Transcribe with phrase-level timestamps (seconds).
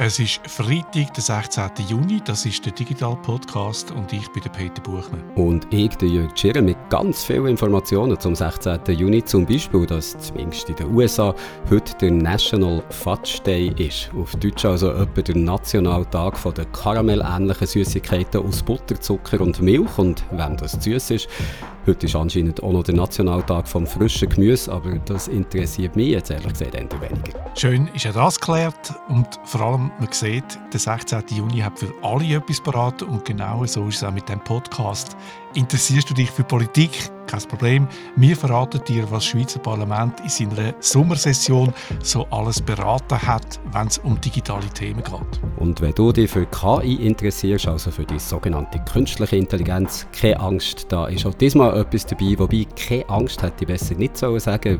[0.00, 1.70] Es ist Freitag, der 16.
[1.88, 5.24] Juni, das ist der Digital Podcast und ich bin der Peter Buchmann.
[5.34, 8.78] Und ich, der Jörg Schirr, mit ganz vielen Informationen zum 16.
[8.90, 11.34] Juni, zum Beispiel, dass zumindest in den USA
[11.68, 14.08] heute der National Fudge Day ist.
[14.16, 19.98] Auf Deutsch also etwa der Nationaltag der karamellähnlichen Süßigkeiten aus Butter, Zucker und Milch.
[19.98, 21.28] Und wenn das süß ist,
[21.88, 26.30] Heute ist anscheinend auch noch der Nationaltag vom frischen Gemüse, aber das interessiert mich jetzt
[26.30, 27.50] ehrlich gesagt eher weniger.
[27.56, 31.22] Schön ist ja das geklärt und vor allem, man sieht, der 16.
[31.30, 35.16] Juni hat für alle etwas beraten und genau so ist es auch mit dem Podcast.
[35.54, 36.90] Interessierst du dich für Politik?
[37.26, 37.88] Kein Problem.
[38.16, 43.86] Wir verraten dir, was das Schweizer Parlament in seiner Sommersession so alles beraten hat, wenn
[43.86, 45.40] es um digitale Themen geht.
[45.56, 50.86] Und wenn du dich für KI interessierst, also für die sogenannte künstliche Intelligenz, keine Angst,
[50.90, 54.30] da ist auch diesmal etwas dabei, wobei keine Angst hätte ich besser nicht sagen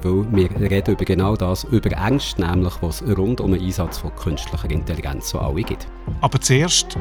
[0.02, 3.98] sollen, weil wir reden über genau das, über Ängste, nämlich was rund um den Einsatz
[3.98, 5.86] von künstlicher Intelligenz so alle gibt.
[6.20, 6.96] Aber zuerst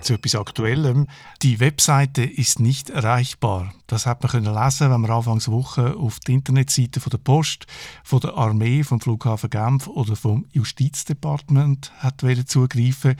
[0.00, 1.06] zu etwas Aktuellem.
[1.42, 3.72] Die Webseite ist nicht erreichbar.
[3.86, 7.66] Das hat man können lesen, wenn man anfangs Woche auf die Internetseite von der Post,
[8.02, 13.16] von der Armee, vom Flughafen Genf oder vom Justizdepartement hat zugreifen.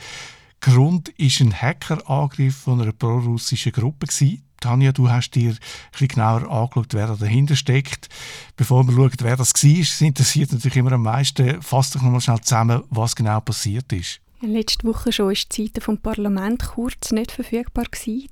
[0.59, 4.43] Grund ist ein Hackerangriff von einer prorussischen Gruppe gewesen.
[4.59, 5.55] Tanja, du hast dir
[5.99, 8.09] ein genauer angeschaut, wer da dahinter steckt.
[8.57, 11.61] Bevor wir schauen, wer das war, das interessiert natürlich immer am meisten.
[11.63, 14.21] Fass doch noch mal schnell zusammen, was genau passiert ist.
[14.43, 17.85] Letzte Woche schon war die Seite vom Parlament kurz nicht verfügbar.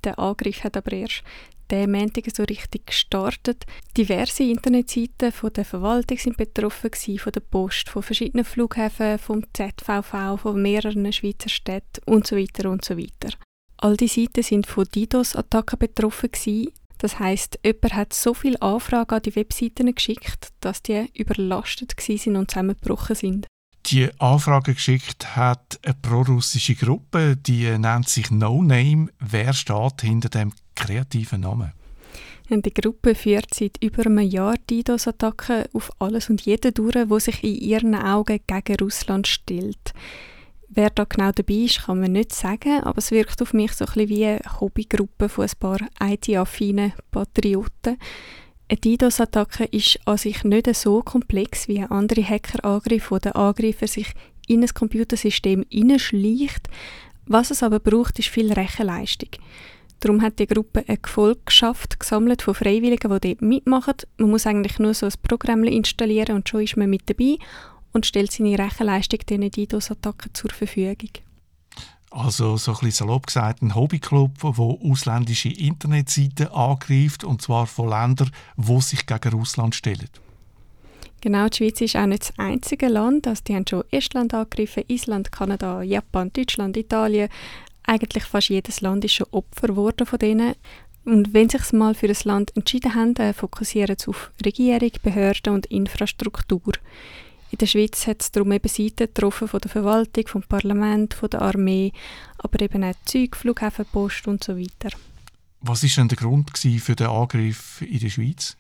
[0.04, 1.24] Der Angriff hat aber erst
[1.70, 3.66] den Montag so richtig gestartet.
[3.96, 10.42] Diverse Internetseiten von der Verwaltung sind betroffen von der Post, von verschiedenen Flughäfen, vom ZVV,
[10.42, 13.36] von mehreren Schweizer Städten und so weiter und so weiter.
[13.78, 16.32] All die Seiten sind von DDoS-Attacken betroffen.
[16.98, 22.36] Das heißt, jemand hat so viele Anfragen an die Webseiten geschickt, dass die überlastet waren
[22.36, 23.48] und zusammengebrochen sind.
[23.86, 29.10] Die Anfrage geschickt hat eine prorussische Gruppe, die nennt sich No Name.
[29.20, 31.74] Wer steht hinter dem kreativen Namen?
[32.52, 37.44] Die Gruppe führt seit über einem Jahr DDoS-Attacken auf alles und jeden durch, wo sich
[37.44, 39.94] in ihren Augen gegen Russland stellt.
[40.68, 43.86] Wer da genau dabei ist, kann man nicht sagen, aber es wirkt auf mich so
[43.86, 47.98] ein bisschen wie eine Hobbygruppe von ein paar IT-affinen Patrioten.
[48.72, 54.14] Eine DDoS-Attacke ist an sich nicht so komplex wie andere Hackerangriffe, wo der Angreifer sich
[54.48, 56.68] in ein Computersystem hineinschleicht.
[57.26, 59.30] Was es aber braucht, ist viel Rechenleistung.
[60.02, 63.96] Darum hat die Gruppe eine Gefolgschaft gesammelt von Freiwilligen, die dort mitmachen.
[64.18, 67.38] Man muss eigentlich nur so ein Programm installieren und schon ist man mit dabei
[67.92, 71.10] und stellt seine Rechenleistung diesen DDoS-Attacken zur Verfügung.
[72.12, 77.90] Also so ein bisschen salopp gesagt, ein Hobbyclub, der ausländische Internetseiten angreift, und zwar von
[77.90, 80.10] Ländern, die sich gegen Russland stellen.
[81.22, 83.28] Genau, die Schweiz ist auch nicht das einzige Land.
[83.28, 87.30] Also die haben schon Estland angegriffen, Island, Kanada, Japan, Deutschland, Italien.
[87.84, 90.56] Eigentlich fast jedes Land ist schon Opfer geworden von denen.
[91.06, 95.54] Und wenn sie sich mal für ein Land entschieden haben, fokussieren sie auf Regierung, Behörden
[95.54, 96.74] und Infrastruktur.
[97.52, 101.30] In der Schweiz hat es darum eben Seiten getroffen von der Verwaltung, vom Parlament, von
[101.30, 101.92] der Armee,
[102.38, 104.96] aber eben auch Zeug, Flughäfen, Post und so weiter.
[105.62, 108.56] Was war denn der Grund für den Angriff in der Schweiz?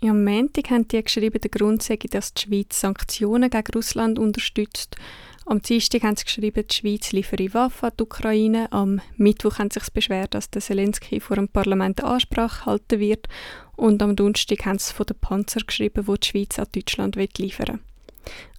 [0.00, 4.18] Ja, am Montag haben die geschrieben, der Grund sei, dass die Schweiz Sanktionen gegen Russland
[4.18, 4.96] unterstützt.
[5.44, 8.70] Am Dienstag haben sie geschrieben, die Schweiz liefere Waffen an die Ukraine.
[8.70, 13.00] Am Mittwoch haben sie sich beschwert, dass der Zelensky vor dem Parlament eine Ansprache halten
[13.00, 13.26] wird.
[13.74, 17.68] Und am Donnerstag haben sie von den Panzer geschrieben, die die Schweiz an Deutschland liefern
[17.68, 17.80] will.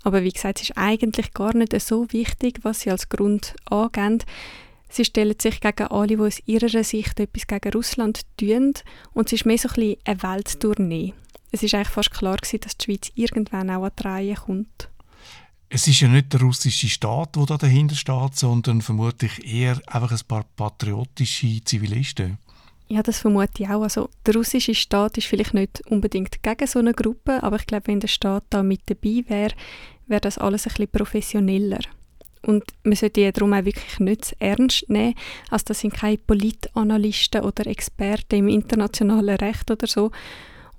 [0.04, 4.20] Aber wie gesagt, es ist eigentlich gar nicht so wichtig, was sie als Grund angeben.
[4.90, 8.74] Sie stellen sich gegen alle, die aus ihrer Sicht etwas gegen Russland tun.
[9.14, 11.14] Und es ist mehr so ein bisschen eine Welttournee.
[11.52, 14.90] Es ist eigentlich fast klar dass die Schweiz irgendwann auch an die Reihe kommt.
[15.76, 20.12] Es ist ja nicht der russische Staat, der da dahinter steht, sondern vermutlich eher einfach
[20.12, 22.38] ein paar patriotische Zivilisten.
[22.90, 23.82] Ja, das vermute ich auch.
[23.82, 27.88] Also, der russische Staat ist vielleicht nicht unbedingt gegen so eine Gruppe, aber ich glaube,
[27.88, 29.56] wenn der Staat da mit dabei wäre,
[30.06, 31.80] wäre das alles ein bisschen professioneller.
[32.44, 35.16] Und man sollte ja darum auch wirklich nicht ernst nehmen.
[35.50, 40.12] Also das sind keine Politanalysten oder Experten im internationalen Recht oder so.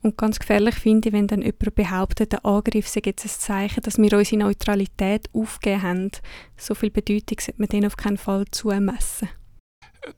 [0.05, 3.83] Und ganz gefährlich finde ich, wenn dann jemand behauptet, der Angriff sei jetzt ein Zeichen,
[3.83, 6.11] dass wir unsere Neutralität aufgegeben haben.
[6.59, 9.31] So viel Bedeutung sollte man denen auf keinen Fall zumessen.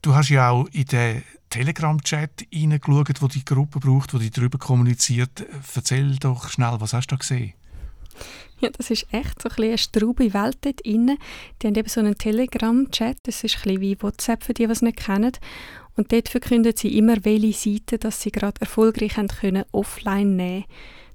[0.03, 4.59] Du hast ja auch in den Telegram-Chat hineingeschaut, wo die Gruppe braucht, wo die darüber
[4.59, 5.47] kommuniziert.
[5.77, 7.53] Erzähl doch schnell, was hast du da gesehen?
[8.59, 11.17] Ja, das ist echt so ein eine straube Welt dort drin.
[11.63, 14.73] Die haben eben so einen Telegram-Chat, das ist ein bisschen wie WhatsApp für die, die
[14.73, 15.33] es nicht kennen.
[15.97, 20.65] Und dort verkünden sie immer, welche Seiten dass sie gerade erfolgreich haben können offline nehmen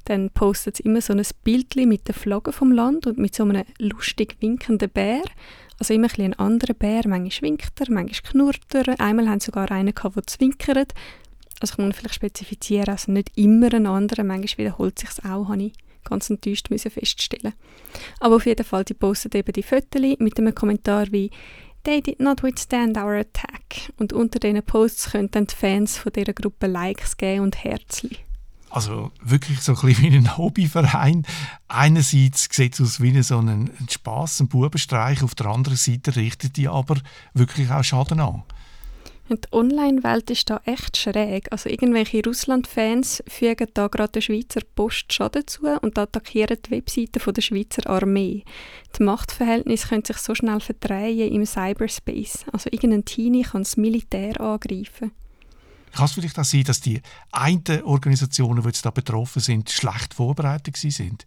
[0.06, 3.44] Dann postet sie immer so ein Bild mit der Flagge vom Land und mit so
[3.44, 5.24] einem lustig winkenden Bär.
[5.80, 7.08] Also immer ein, ein anderer Bär.
[7.08, 9.00] Manchmal winkt er, manchmal knurrt er.
[9.00, 10.94] Einmal haben sie sogar einen der zwinkert.
[11.60, 14.24] Also ich muss vielleicht spezifizieren, also nicht immer ein anderer.
[14.24, 15.74] Manchmal wiederholt sich auch, habe ich
[16.04, 17.54] ganz enttäuscht müssen feststellen.
[18.20, 21.30] Aber auf jeden Fall, die postet eben die Fotos mit einem Kommentar wie
[21.84, 23.92] They did not withstand our attack.
[23.98, 28.18] Und unter diesen Posts können dann die Fans von dieser Gruppe Likes geben und Herzli.
[28.70, 31.26] Also wirklich so ein bisschen wie ein Hobbyverein.
[31.68, 36.56] Einerseits sieht es aus wie so ein Spass, ein Bubenstreich, auf der anderen Seite richtet
[36.56, 36.98] die aber
[37.34, 38.44] wirklich auch Schaden an.
[39.30, 41.48] Und die Online-Welt ist da echt schräg.
[41.52, 47.20] Also irgendwelche Russland-Fans fügen da gerade der Schweizer Post Schaden zu und attackieren die Webseite
[47.20, 48.44] von der Schweizer Armee.
[48.98, 52.46] Die Machtverhältnisse können sich so schnell verdrehen im Cyberspace.
[52.52, 55.12] Also irgendein Teenie kann das Militär angreifen.
[55.94, 57.02] Kann es vielleicht auch sein, dass die
[57.32, 61.26] einen Organisationen, die jetzt da betroffen sind, schlecht vorbereitet sind?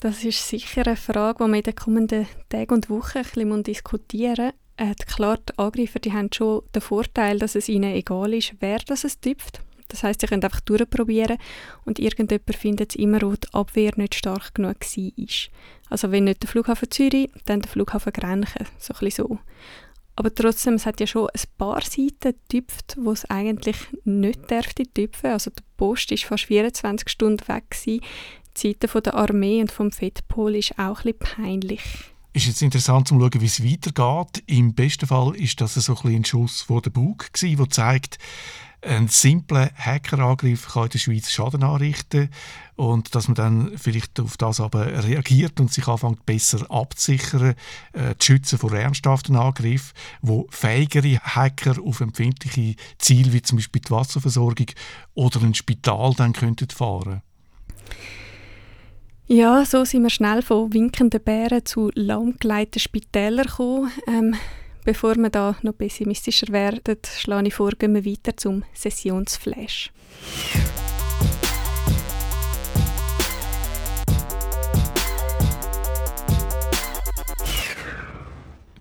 [0.00, 3.62] Das ist sicher eine Frage, die wir in den kommenden Tagen und Wochen ein bisschen
[3.64, 8.32] diskutieren müssen äh, klar, die Angreifer die haben schon den Vorteil, dass es ihnen egal
[8.32, 9.60] ist, wer das es tüpft.
[9.88, 11.38] Das heißt, sie können einfach durchprobieren
[11.84, 15.26] und irgendjemand findet es immer, wo die Abwehr nicht stark genug war.
[15.90, 19.38] Also wenn nicht der Flughafen Zürich, dann der Flughafen Grenchen, so ein so.
[20.14, 24.82] Aber trotzdem, es hat ja schon ein paar Seiten getüpft, wo es eigentlich nicht dürfte
[24.82, 25.30] tüpfen.
[25.30, 28.02] Also die Post ist fast 24 Stunden weg gewesen.
[28.56, 31.82] Die Seite der Armee und vom Fettpol ist auch ein bisschen peinlich
[32.32, 34.42] ist jetzt interessant zu schauen, wie es weitergeht.
[34.46, 38.18] Im besten Fall ist das so ein, ein Schuss vor den Bug der zeigt,
[38.80, 42.30] ein simpler Hackerangriff kann in der Schweiz Schaden anrichten
[42.76, 47.56] und dass man dann vielleicht auf das aber reagiert und sich anfängt besser abzusichern,
[47.92, 53.82] äh, zu schützen vor ernsthaften Angriffen, wo fähigere Hacker auf empfindliche Ziele wie zum Beispiel
[53.82, 54.66] die Wasserversorgung
[55.14, 57.22] oder ein Spital dann könnten fahren
[59.28, 63.92] ja, so sind wir schnell von winkenden Bären zu lahmgeleiteten Spitälern gekommen.
[64.06, 64.34] Ähm,
[64.84, 69.92] bevor wir da noch pessimistischer werden, schlage ich vor, gehen wir weiter zum Sessionsflash.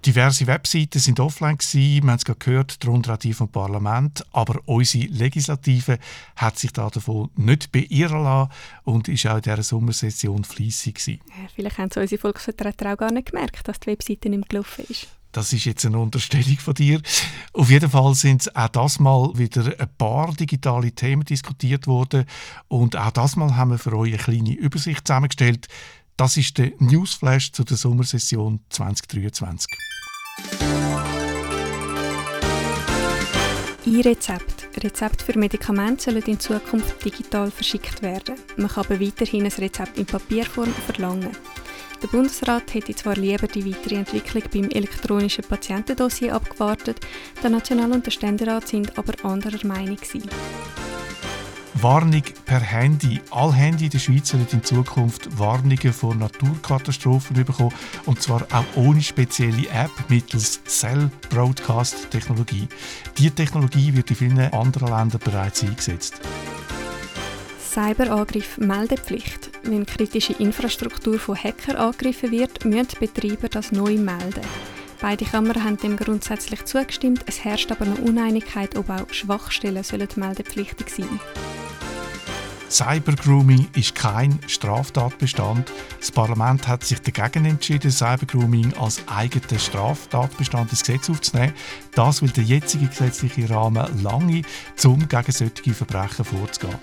[0.08, 2.04] Diverse Webseiten sind offline gewesen.
[2.04, 4.26] Wir haben es gerade gehört, darunter auch die vom Parlament.
[4.32, 6.00] Aber unsere Legislative
[6.38, 8.50] hat sich da davon nicht beirren lassen
[8.86, 11.20] und ist auch in dieser Sommersession fleissig gewesen.
[11.54, 15.08] Vielleicht haben es unsere Volksvertreter auch gar nicht gemerkt, dass die Webseite nicht gelaufen ist.
[15.34, 17.02] Das ist jetzt eine Unterstellung von dir.
[17.52, 22.24] Auf jeden Fall sind auch das Mal wieder ein paar digitale Themen diskutiert worden.
[22.70, 25.68] Und auch das Mal haben wir für euch eine kleine Übersicht zusammengestellt.
[26.16, 29.87] Das ist der Newsflash zu der Sommersession 2023.
[33.88, 34.68] E-Rezept.
[34.84, 38.36] Rezepte für Medikamente sollen in Zukunft digital verschickt werden.
[38.58, 41.32] Man kann aber weiterhin ein Rezept in Papierform verlangen.
[42.04, 47.00] Der Bundesrat hätte zwar lieber die weitere Entwicklung beim elektronischen Patientendossier abgewartet,
[47.42, 50.30] der National- und der Ständerat sind aber anderer Meinung gewesen.
[51.82, 53.22] Warnung per Handy.
[53.30, 57.74] Alle Handy in der Schweiz sollen in Zukunft Warnungen vor Naturkatastrophen bekommen.
[58.06, 62.68] Und zwar auch ohne spezielle App mittels Cell Broadcast Technologie.
[63.18, 66.20] Diese Technologie wird in vielen anderen Ländern bereits eingesetzt.
[67.60, 69.52] Cyberangriff Meldepflicht.
[69.62, 74.42] Wenn kritische Infrastruktur von Hacker angegriffen wird, müssen Betreiber das neu melden.
[75.00, 77.24] Beide Kammern haben dem grundsätzlich zugestimmt.
[77.28, 81.20] Es herrscht aber noch Uneinigkeit, ob auch Schwachstellen sollen meldepflichtig sein sollen.
[82.70, 85.72] Cybergrooming ist kein Straftatbestand.
[86.00, 91.54] Das Parlament hat sich dagegen entschieden, Cybergrooming als eigenen Straftatbestand ins Gesetz aufzunehmen.
[91.96, 94.42] Das will der jetzige gesetzliche Rahmen lange,
[94.84, 96.78] um gegen solche Verbrechen vorzugehen.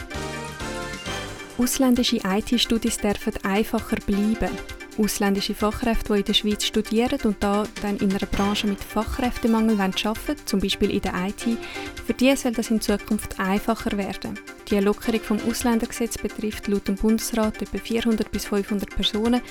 [1.58, 4.50] Ausländische IT-Studis dürfen einfacher bleiben.
[4.96, 9.80] Ausländische Fachkräfte, die in der Schweiz studieren und da dann in einer Branche mit Fachkräftemangel
[9.80, 11.58] arbeiten wollen, zum Beispiel in der IT,
[12.06, 14.38] für die soll das in Zukunft einfacher werden.
[14.70, 19.42] Die Lockerung vom Ausländergesetz betrifft laut dem Bundesrat etwa 400 bis 500 Personen.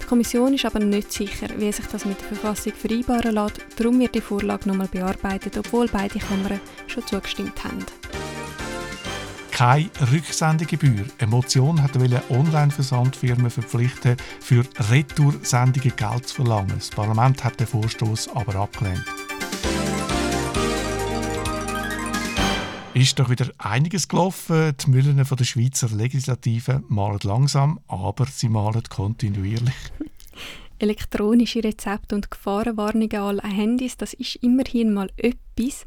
[0.00, 3.60] Die Kommission ist aber nicht sicher, wie sich das mit der Verfassung vereinbaren lässt.
[3.76, 7.84] Darum wird die Vorlage nochmal bearbeitet, obwohl beide Kammern schon zugestimmt haben
[9.62, 11.04] keine Rücksendegebühr.
[11.18, 11.92] Eine Motion hat
[12.30, 16.72] Online-Versandfirmen verpflichten, für Retoursendungen Geld zu verlangen.
[16.74, 19.04] Das Parlament hat den Vorstoß aber abgelehnt.
[22.94, 24.76] Ist doch wieder einiges gelaufen.
[24.76, 29.74] Die Müllen der Schweizer Legislative malen langsam, aber sie malen kontinuierlich.
[30.78, 35.86] Elektronische Rezepte und Gefahrenwarnungen an Handys, das ist immerhin mal etwas.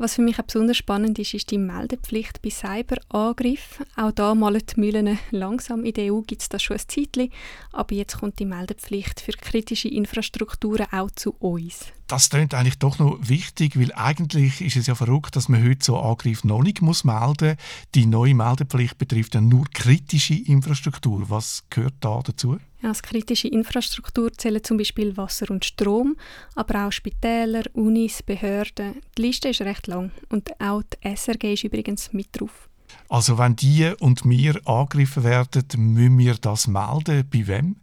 [0.00, 3.84] Was für mich auch besonders spannend ist, ist die Meldepflicht bei Cyberangriffen.
[3.96, 5.84] Auch da malen die Mühlen langsam.
[5.84, 7.32] In der EU gibt es das schon ein Zeitchen,
[7.72, 11.86] aber jetzt kommt die Meldepflicht für kritische Infrastrukturen auch zu uns.
[12.06, 15.84] Das klingt eigentlich doch noch wichtig, weil eigentlich ist es ja verrückt, dass man heute
[15.84, 17.56] so Angriffe noch nicht muss melden muss.
[17.96, 21.28] Die neue Meldepflicht betrifft ja nur kritische Infrastruktur.
[21.28, 22.58] Was gehört da dazu?
[22.80, 26.16] Ja, als kritische Infrastruktur zählen zum Beispiel Wasser und Strom,
[26.54, 29.02] aber auch Spitäler, Unis, Behörden.
[29.16, 32.68] Die Liste ist recht lang und auch die SRG ist übrigens mit drauf.
[33.08, 37.28] Also wenn die und wir angegriffen werden, müssen wir das melden.
[37.30, 37.76] Bei wem?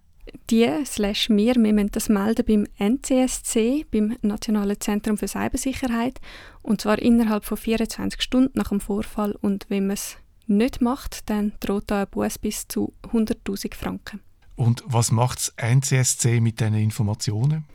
[0.50, 6.20] Die slash wir, wir müssen das melden beim NCSC, beim Nationalen Zentrum für Cybersicherheit,
[6.62, 9.36] und zwar innerhalb von 24 Stunden nach dem Vorfall.
[9.42, 14.22] Und wenn man es nicht macht, dann droht da ein Buß bis zu 100.000 Franken.
[14.56, 17.66] Und was macht das NCSC mit diesen Informationen?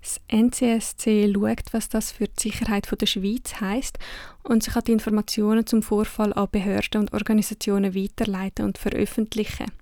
[0.00, 3.98] Das NCSC schaut, was das für die Sicherheit der Schweiz heißt
[4.42, 9.72] und sich die Informationen zum Vorfall an Behörden und Organisationen weiterleiten und veröffentlichen.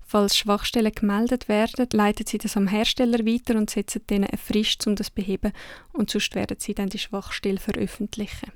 [0.00, 4.86] Falls Schwachstellen gemeldet werden, leiten sie das am Hersteller weiter und setzen denen eine Frist,
[4.86, 5.52] um das zu beheben
[5.92, 8.50] und sonst werden sie dann die Schwachstelle veröffentlichen.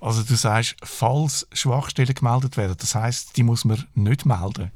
[0.00, 4.70] Also du sagst, falls Schwachstellen gemeldet werden, das heißt, die muss man nicht melden?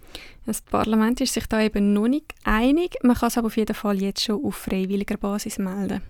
[0.46, 2.96] Das Parlament ist sich da eben noch nicht einig.
[3.02, 6.02] Man kann es aber auf jeden Fall jetzt schon auf freiwilliger Basis melden.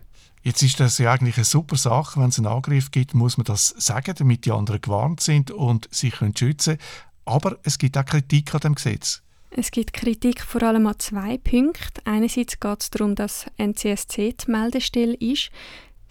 [0.43, 2.21] Jetzt ist das ja eigentlich eine super Sache.
[2.21, 5.93] Wenn es einen Angriff gibt, muss man das sagen, damit die anderen gewarnt sind und
[5.95, 6.79] sich können schützen
[7.25, 9.23] Aber es gibt auch Kritik an dem Gesetz.
[9.55, 12.01] Es gibt Kritik vor allem an zwei Punkten.
[12.07, 15.51] Einerseits geht es darum, dass NCSC die Meldestelle ist.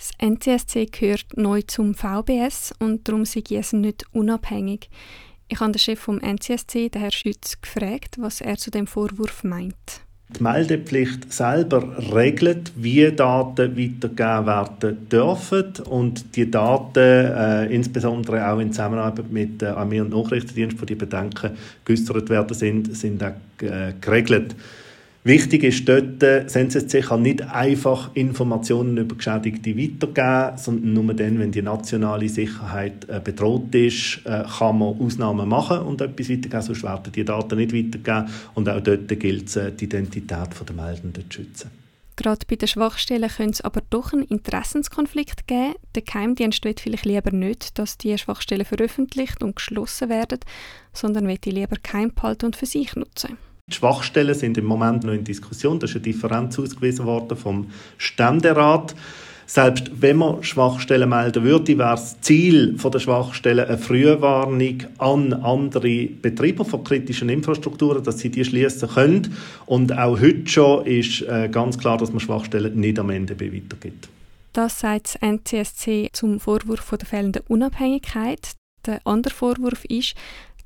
[0.01, 4.89] Das NCSC gehört neu zum VBS und darum sei es nicht unabhängig.
[5.48, 9.43] Ich habe den Chef vom NCSC, den Herrn Schütz, gefragt, was er zu dem Vorwurf
[9.43, 10.01] meint.
[10.36, 18.58] Die Meldepflicht selber regelt, wie Daten weitergegeben werden dürfen und die Daten, äh, insbesondere auch
[18.58, 21.51] in Zusammenarbeit mit der Armee- und Nachrichtendienst, wo die Bedenken
[21.86, 24.55] geäußert werden sind, sind auch äh, geregelt.
[25.24, 31.38] Wichtig ist dort, das NZC kann nicht einfach Informationen über Geschädigte weitergeben, sondern nur dann,
[31.38, 36.63] wenn die nationale Sicherheit äh, bedroht ist, äh, kann man Ausnahmen machen und etwas weitergeben,
[36.63, 38.34] sonst werden die Daten nicht weitergegeben.
[38.56, 41.70] Und auch dort gilt es, äh, die Identität der Meldenden zu schützen.
[42.16, 45.75] Gerade bei den Schwachstellen könnte es aber doch einen Interessenskonflikt geben.
[45.94, 50.40] Der Geheimdienst will vielleicht lieber nicht, dass die Schwachstellen veröffentlicht und geschlossen werden,
[50.94, 53.38] sondern will die lieber geheim behalten und für sich nutzen.
[53.68, 55.80] Die Schwachstellen sind im Moment noch in Diskussion.
[55.80, 58.96] Da ist eine Differenz ausgewiesen worden vom Ständerat.
[59.46, 66.06] Selbst wenn man Schwachstellen melden würde, wäre das Ziel der Schwachstellen eine Frühwarnung an andere
[66.06, 69.36] Betreiber von kritischen Infrastrukturen, dass sie die schließen können.
[69.65, 74.08] Und auch heute schon ist äh, ganz klar, dass man Schwachstellen nicht am Ende weitergibt.
[74.53, 78.53] Das sagt das NCSC zum Vorwurf der fehlenden Unabhängigkeit.
[78.86, 80.15] Der andere Vorwurf ist,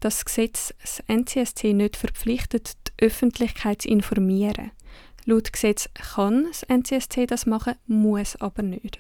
[0.06, 4.70] dass das Gesetz das NCSC nicht verpflichtet, die Öffentlichkeit zu informieren.
[5.26, 9.00] Laut Gesetz kann das NCSC das machen, muss aber nicht.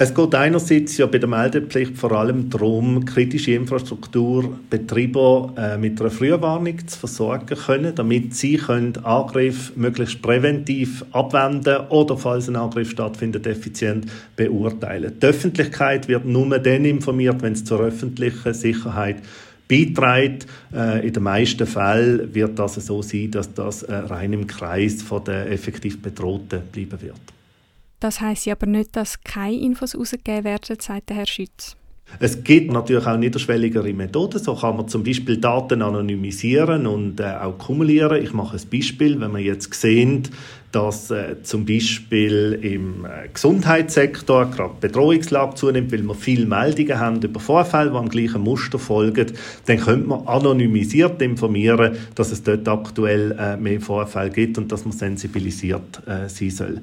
[0.00, 6.10] Es geht einerseits ja bei der Meldepflicht vor allem darum, kritische Infrastrukturbetreiber äh, mit einer
[6.10, 12.90] Frühwarnung zu versorgen können, damit sie können Angriff möglichst präventiv abwenden oder falls ein Angriff
[12.90, 14.06] stattfindet, effizient
[14.36, 15.14] beurteilen.
[15.20, 19.22] Die Öffentlichkeit wird nur dann informiert, wenn es zur öffentlichen Sicherheit
[19.68, 20.46] beiträgt.
[20.72, 25.02] Äh, in den meisten Fällen wird das so sein, dass das äh, rein im Kreis
[25.02, 27.20] von der effektiv Bedrohten bleiben wird.
[28.00, 31.77] Das heißt aber nicht, dass keine Infos herausgegeben werden, sagt der Herr Schütz.
[32.20, 34.38] Es gibt natürlich auch niederschwelligere Methoden.
[34.38, 38.22] So kann man zum Beispiel Daten anonymisieren und äh, auch kumulieren.
[38.22, 39.20] Ich mache ein Beispiel.
[39.20, 40.24] Wenn wir jetzt sehen,
[40.72, 47.22] dass äh, zum Beispiel im äh, Gesundheitssektor gerade Bedrohungslage zunimmt, weil wir viele Meldungen haben
[47.22, 49.26] über Vorfälle, die am gleichen Muster folgen,
[49.66, 54.84] dann könnte man anonymisiert informieren, dass es dort aktuell äh, mehr Vorfälle gibt und dass
[54.84, 56.80] man sensibilisiert äh, sein soll.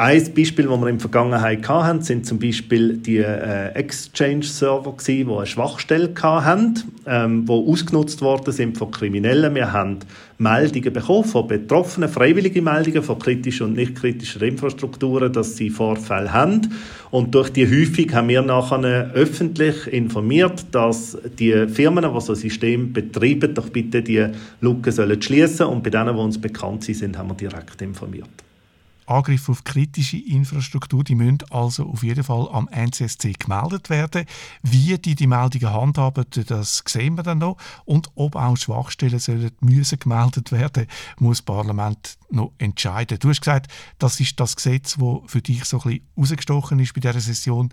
[0.00, 5.26] Ein Beispiel, das wir in der Vergangenheit hatten, sind zum Beispiel die äh, Exchange-Server, die
[5.28, 6.74] eine Schwachstelle hatten,
[7.04, 9.56] ähm, die ausgenutzt worden sind von Kriminellen.
[9.56, 9.98] Wir haben
[10.38, 16.32] Meldungen bekommen von Betroffenen, freiwillige Meldungen von kritischen und nicht kritischen Infrastrukturen, dass sie Vorfälle
[16.32, 16.72] haben.
[17.10, 22.36] Und durch die Häufung haben wir nachher öffentlich informiert, dass die Firmen, die so ein
[22.36, 24.26] System betreiben, doch bitte die
[24.60, 25.70] Lücke schließen sollen.
[25.70, 28.28] Und bei denen, die uns bekannt sind, haben wir direkt informiert.
[29.08, 34.26] Angriffe auf kritische Infrastruktur, die müssen also auf jeden Fall am NCSC gemeldet werden.
[34.62, 37.56] Wie die die Meldungen handhaben, das sehen wir dann noch.
[37.84, 40.86] Und ob auch Schwachstellen sollen, müssen gemeldet werden,
[41.18, 43.18] muss das Parlament noch entscheiden.
[43.18, 46.94] Du hast gesagt, das ist das Gesetz, das für dich so ein bisschen rausgestochen ist
[46.94, 47.70] bei dieser Session.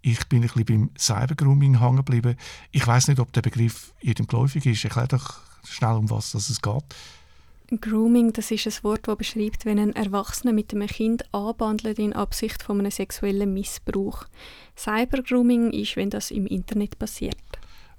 [0.00, 2.36] Ich bin ein bisschen beim Cybergrooming hängen geblieben.
[2.70, 4.84] Ich weiß nicht, ob der Begriff jedem geläufig ist.
[4.84, 6.84] Erklär doch schnell, um was es geht.
[7.76, 12.14] Grooming, das ist ein Wort, das beschreibt, wenn ein Erwachsener mit einem Kind anbandelt in
[12.14, 14.24] Absicht von einem sexuellen Missbrauch.
[14.76, 17.36] Cybergrooming ist, wenn das im Internet passiert.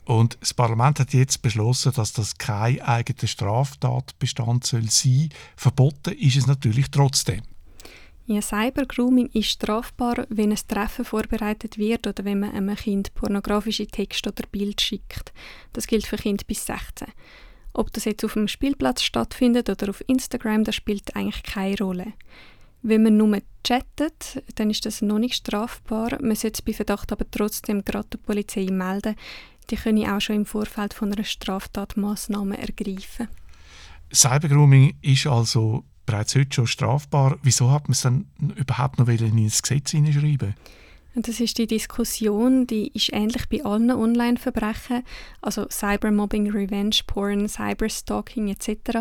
[0.05, 5.29] Und das Parlament hat jetzt beschlossen, dass das kein eigener Straftatbestand soll sein.
[5.55, 7.41] Verboten ist es natürlich trotzdem.
[8.25, 13.85] Ja, Cybergrooming ist strafbar, wenn ein Treffen vorbereitet wird oder wenn man einem Kind pornografische
[13.85, 15.31] Texte oder Bild schickt.
[15.73, 17.07] Das gilt für Kinder bis 16.
[17.79, 22.11] Ob das jetzt auf dem Spielplatz stattfindet oder auf Instagram, das spielt eigentlich keine Rolle.
[22.81, 26.17] Wenn man nur chattet, dann ist das noch nicht strafbar.
[26.21, 29.15] Man sollte es bei Verdacht aber trotzdem gerade der Polizei melden.
[29.69, 33.29] Die können auch schon im Vorfeld von einer Straftat Massnahmen ergreifen.
[34.13, 37.37] Cybergrooming ist also bereits heute schon strafbar.
[37.43, 38.25] Wieso hat man es dann
[38.57, 40.53] überhaupt noch in das Gesetz hineinschreiben?
[41.15, 45.03] Das ist die Diskussion, die ist ähnlich bei allen Online-Verbrechen,
[45.41, 48.99] also Cybermobbing, Revenge Porn, Cyberstalking etc.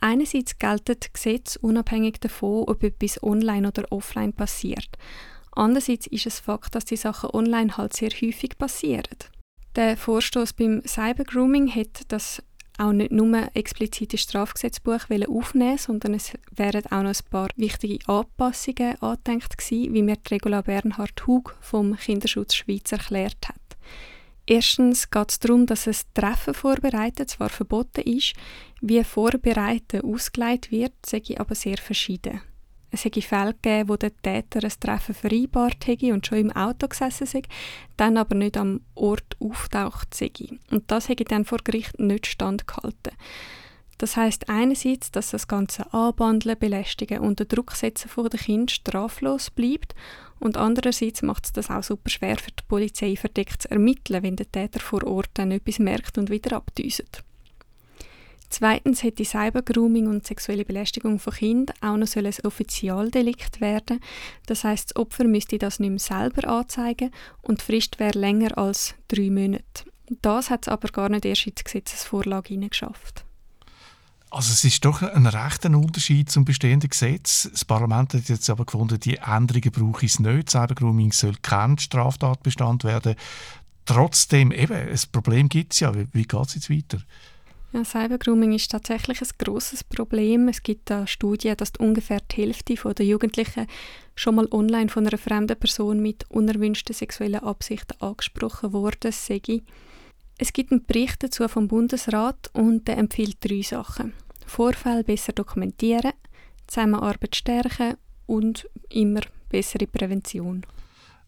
[0.00, 4.88] Einerseits gelten Gesetze unabhängig davon, ob etwas online oder offline passiert.
[5.52, 9.16] Andererseits ist es Fakt, dass die Sachen online halt sehr häufig passieren.
[9.74, 12.42] Der Vorstoß beim Cybergrooming hat das
[12.78, 19.00] auch nicht nur explizite Strafgesetzbuch aufnehmen sondern es wären auch noch ein paar wichtige Anpassungen
[19.00, 23.56] angedenkt gewesen, wie mir Regula Bernhard Hug vom Kinderschutz Schweiz erklärt hat.
[24.46, 28.34] Erstens geht es darum, dass ein Treffen vorbereitet zwar verboten ist,
[28.80, 32.40] wie Vorbereiten ausgelegt wird, sage ich aber sehr verschieden.
[32.90, 36.88] Es hätte Fälle gegeben, wo der Täter ein Treffen vereinbart hätte und schon im Auto
[36.88, 37.42] gesessen sei,
[37.96, 40.30] dann aber nicht am Ort auftaucht sei.
[40.70, 43.12] Und das hätte dann vor Gericht nicht standgehalten.
[43.98, 48.70] Das heißt einerseits, dass das ganze Anbandeln, Belästigen und der Druck setzen von den Kind
[48.70, 49.94] straflos bleibt
[50.38, 54.36] und andererseits macht es das auch super schwer für die Polizei verdeckt zu ermitteln, wenn
[54.36, 57.22] der Täter vor Ort dann etwas merkt und wieder abdüset.
[58.48, 64.00] Zweitens hätte Cybergrooming und sexuelle Belästigung von Kindern auch noch ein Offizialdelikt werden.
[64.46, 67.10] Das heißt, das Opfer müsste das nicht mehr selber anzeigen
[67.42, 69.84] und die Frist wäre länger als drei Monate.
[70.22, 73.24] Das hat es aber gar nicht erst in die Gesetzesvorlage hineingeschafft.
[74.30, 77.48] Also es ist doch ein rechter Unterschied zum bestehenden Gesetz.
[77.50, 80.50] Das Parlament hat jetzt aber gefunden, die Änderungen brauche es nicht.
[80.50, 83.14] Cybergrooming soll kein Straftatbestand werden.
[83.84, 85.94] Trotzdem, eben, ein Problem gibt es ja.
[85.94, 86.98] Wie, wie geht es jetzt weiter?
[87.76, 90.48] Ja, Cybergrooming ist tatsächlich ein großes Problem.
[90.48, 93.66] Es gibt da Studien, dass ungefähr die Hälfte der Jugendlichen
[94.14, 99.42] schon mal online von einer fremden Person mit unerwünschten sexuellen Absichten angesprochen worden sei.
[100.38, 104.14] Es gibt einen Bericht dazu vom Bundesrat und der empfiehlt drei Sachen.
[104.46, 106.14] Vorfälle besser dokumentieren,
[106.66, 110.64] Zusammenarbeit stärken und immer bessere Prävention.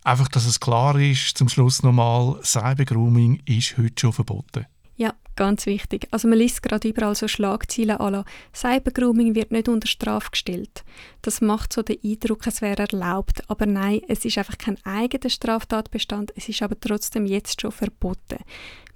[0.03, 4.65] Einfach, dass es klar ist, zum Schluss nochmal, Cybergrooming ist heute schon verboten.
[4.99, 6.09] Ja, ganz wichtig.
[6.11, 10.85] Also man liest gerade überall so Schlagzeilen la Cybergrooming wird nicht unter Strafe gestellt.
[11.23, 13.49] Das macht so den Eindruck, es wäre erlaubt.
[13.49, 18.39] Aber nein, es ist einfach kein eigener Straftatbestand, es ist aber trotzdem jetzt schon verboten.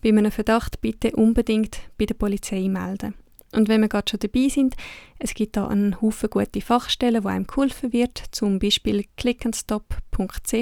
[0.02, 3.14] Bei einem Verdacht bitte unbedingt bei der Polizei melden.
[3.52, 4.74] Und wenn wir gerade schon dabei sind,
[5.20, 10.52] es gibt da einen Haufen gute Fachstellen, wo einem geholfen wird, zum Beispiel clickandstop.ch.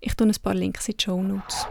[0.00, 1.66] Ich tue ein paar Links in die Show Notes.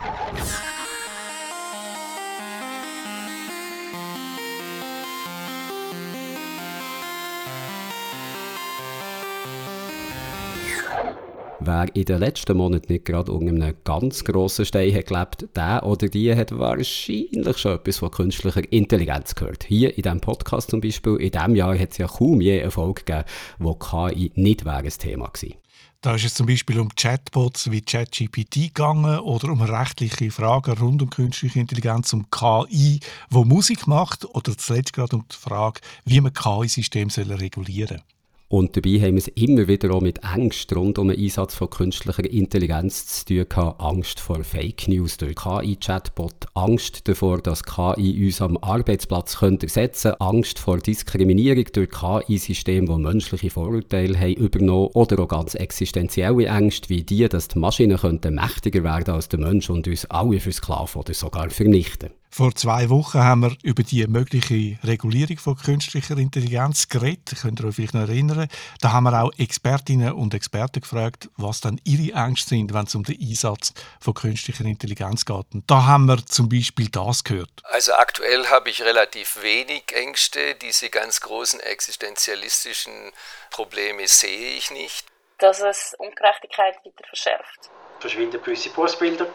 [11.60, 15.84] Wer in den letzten Monaten nicht gerade unter einem ganz grossen Stein hat gelebt, der
[15.86, 19.64] oder die hat wahrscheinlich schon etwas von künstlicher Intelligenz gehört.
[19.64, 22.72] Hier in diesem Podcast zum Beispiel, in diesem Jahr hat es ja kaum je eine
[22.72, 23.24] Folge gegeben,
[23.60, 25.56] wo KI nicht wäre ein Thema gewesen.
[26.02, 31.02] Da ist es zum Beispiel um Chatbots wie ChatGPT gegangen oder um rechtliche Fragen rund
[31.02, 36.20] um künstliche Intelligenz, um KI, wo Musik macht oder zuletzt gerade um die Frage, wie
[36.20, 38.06] man KI-System regulieren soll.
[38.54, 41.72] Und dabei haben wir es immer wieder auch mit Angst rund um den Einsatz von
[41.72, 43.82] künstlicher Intelligenz zu tun gehabt.
[43.82, 50.12] Angst vor Fake News durch KI-Chatbot, Angst davor, dass KI uns am Arbeitsplatz könnte ersetzen
[50.12, 56.46] könnte, Angst vor Diskriminierung durch KI-Systeme, die menschliche Vorurteile haben übernommen oder auch ganz existenzielle
[56.46, 57.98] Ängste wie die, dass die Maschinen
[58.30, 62.12] mächtiger werden als der Mensch und uns alle versklaven oder sogar vernichten.
[62.34, 67.36] Vor zwei Wochen haben wir über die mögliche Regulierung von künstlicher Intelligenz geredet.
[67.40, 68.48] Könnt ihr euch vielleicht noch erinnern?
[68.82, 72.96] Da haben wir auch Expertinnen und Experten gefragt, was dann ihre Ängste sind, wenn es
[72.96, 75.46] um den Einsatz von künstlicher Intelligenz geht.
[75.54, 77.52] Und da haben wir zum Beispiel das gehört.
[77.66, 80.56] Also aktuell habe ich relativ wenig Ängste.
[80.56, 83.12] Diese ganz großen existenzialistischen
[83.52, 85.06] Probleme sehe ich nicht.
[85.38, 87.70] Dass es Ungerechtigkeit weiter verschärft
[88.00, 89.28] verschwinden gewisse Berufsbilder.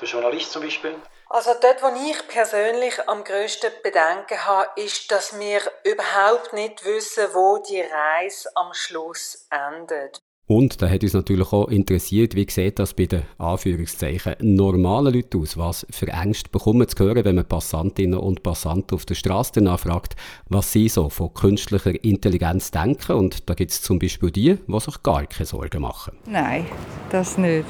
[0.00, 0.94] Der Journalist zum Beispiel.
[1.30, 7.24] Also dort, wo ich persönlich am grössten Bedenken habe, ist, dass wir überhaupt nicht wissen,
[7.34, 10.22] wo die Reise am Schluss endet.
[10.46, 15.42] Und da hat uns natürlich auch interessiert, wie sieht das bei den Anführungszeichen normalen Leuten
[15.42, 15.58] aus?
[15.58, 19.80] Was für Ängste bekommen zu hören, wenn man Passantinnen und Passanten auf der Straße danach
[19.80, 20.16] fragt,
[20.48, 23.12] was sie so von künstlicher Intelligenz denken.
[23.12, 26.16] Und da gibt es zum Beispiel die, die sich gar keine Sorgen machen.
[26.24, 26.66] Nein,
[27.10, 27.66] das nicht.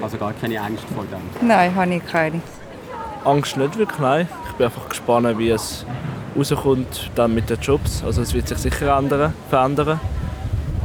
[0.00, 1.48] Also gar keine Ängste vor dem?
[1.48, 2.40] Nein, habe ich keine.
[3.24, 4.28] Angst nicht wirklich, nein.
[4.46, 5.84] Ich bin einfach gespannt, wie es
[6.36, 8.02] rauskommt dann mit den Jobs.
[8.02, 10.00] Also es wird sich sicher ändern, verändern.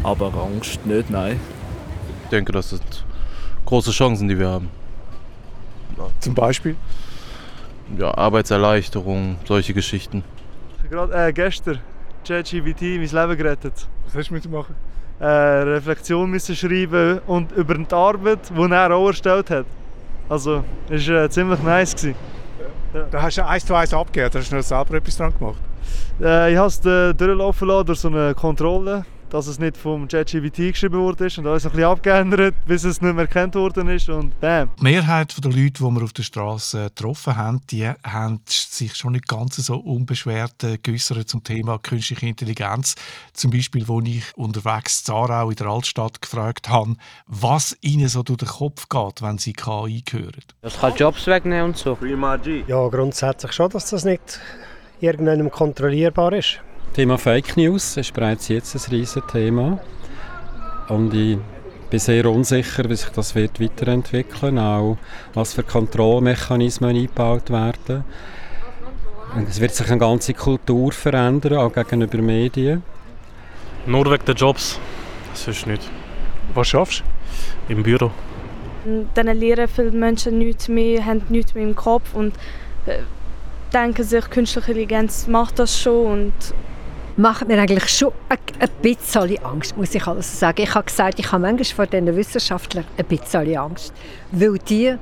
[0.03, 1.39] Aber Angst nicht, nein.
[2.23, 3.05] Ich denke, das sind
[3.65, 4.69] große Chancen, die wir haben.
[6.19, 6.75] Zum Beispiel?
[7.97, 10.23] Ja, Arbeitserleichterung, solche Geschichten.
[10.89, 11.79] Gerade äh, gestern
[12.27, 13.87] ChatGPT mein Leben gerettet.
[14.05, 14.75] Was hast du mit machen?
[15.19, 19.65] Äh, Reflexion müssen schreiben und über die Arbeit, die er auch erstellt hat.
[20.27, 21.95] Also, es war äh, ziemlich nice.
[21.95, 22.15] Gewesen.
[22.93, 23.03] Ja.
[23.11, 25.59] Da hast du eins zu eins abgegeben, da hast du noch selber etwas dran gemacht?
[26.21, 30.07] Äh, ich habe es äh, durchlaufen lassen durch so eine Kontrolle dass es nicht vom
[30.07, 34.07] ChatGPT geschrieben wurde und alles ein bisschen abgeändert, bis es nicht mehr erkannt worden ist
[34.07, 34.69] und bam.
[34.79, 39.11] Die Mehrheit der Leute, die wir auf der Straße getroffen haben, die haben sich schon
[39.11, 42.95] nicht ganz so unbeschwert äh, geäußert zum Thema künstliche Intelligenz.
[43.33, 46.95] Zum Beispiel, wo ich unterwegs in Zarau in der Altstadt gefragt habe,
[47.27, 50.45] was ihnen so durch den Kopf geht, wenn sie KI hören.
[50.61, 51.97] Das kann Jobs wegnehmen und so.
[52.67, 54.39] Ja, grundsätzlich schon, dass das nicht
[55.01, 56.61] irgendeinem kontrollierbar ist.
[56.95, 59.79] Thema Fake News ist bereits jetzt ein riesiges Thema.
[60.87, 61.37] Und ich
[61.89, 64.97] bin sehr unsicher, wie sich das wird weiterentwickeln auch
[65.33, 68.05] was für Kontrollmechanismen eingebaut werden.
[69.45, 72.81] Es wird sich eine ganze Kultur verändern, auch gegenüber Medien.
[73.85, 74.79] Nur wegen der Jobs,
[75.33, 75.91] sonst nicht.
[76.53, 77.03] Was schaffst
[77.67, 77.73] du?
[77.73, 78.09] Im Büro.
[79.13, 82.33] Dann lernen viele Menschen nichts mehr, haben nichts mehr im Kopf und
[82.85, 82.99] äh,
[83.73, 86.33] denken sich, künstliche Intelligenz macht das schon und
[87.17, 90.61] macht mir eigentlich schon ein, bisschen Angst, muss ich also sagen.
[90.61, 93.93] Ich habe gesagt, ich habe manchmal vor diesen Wissenschaftlern ein bisschen Angst,
[94.31, 94.95] weil die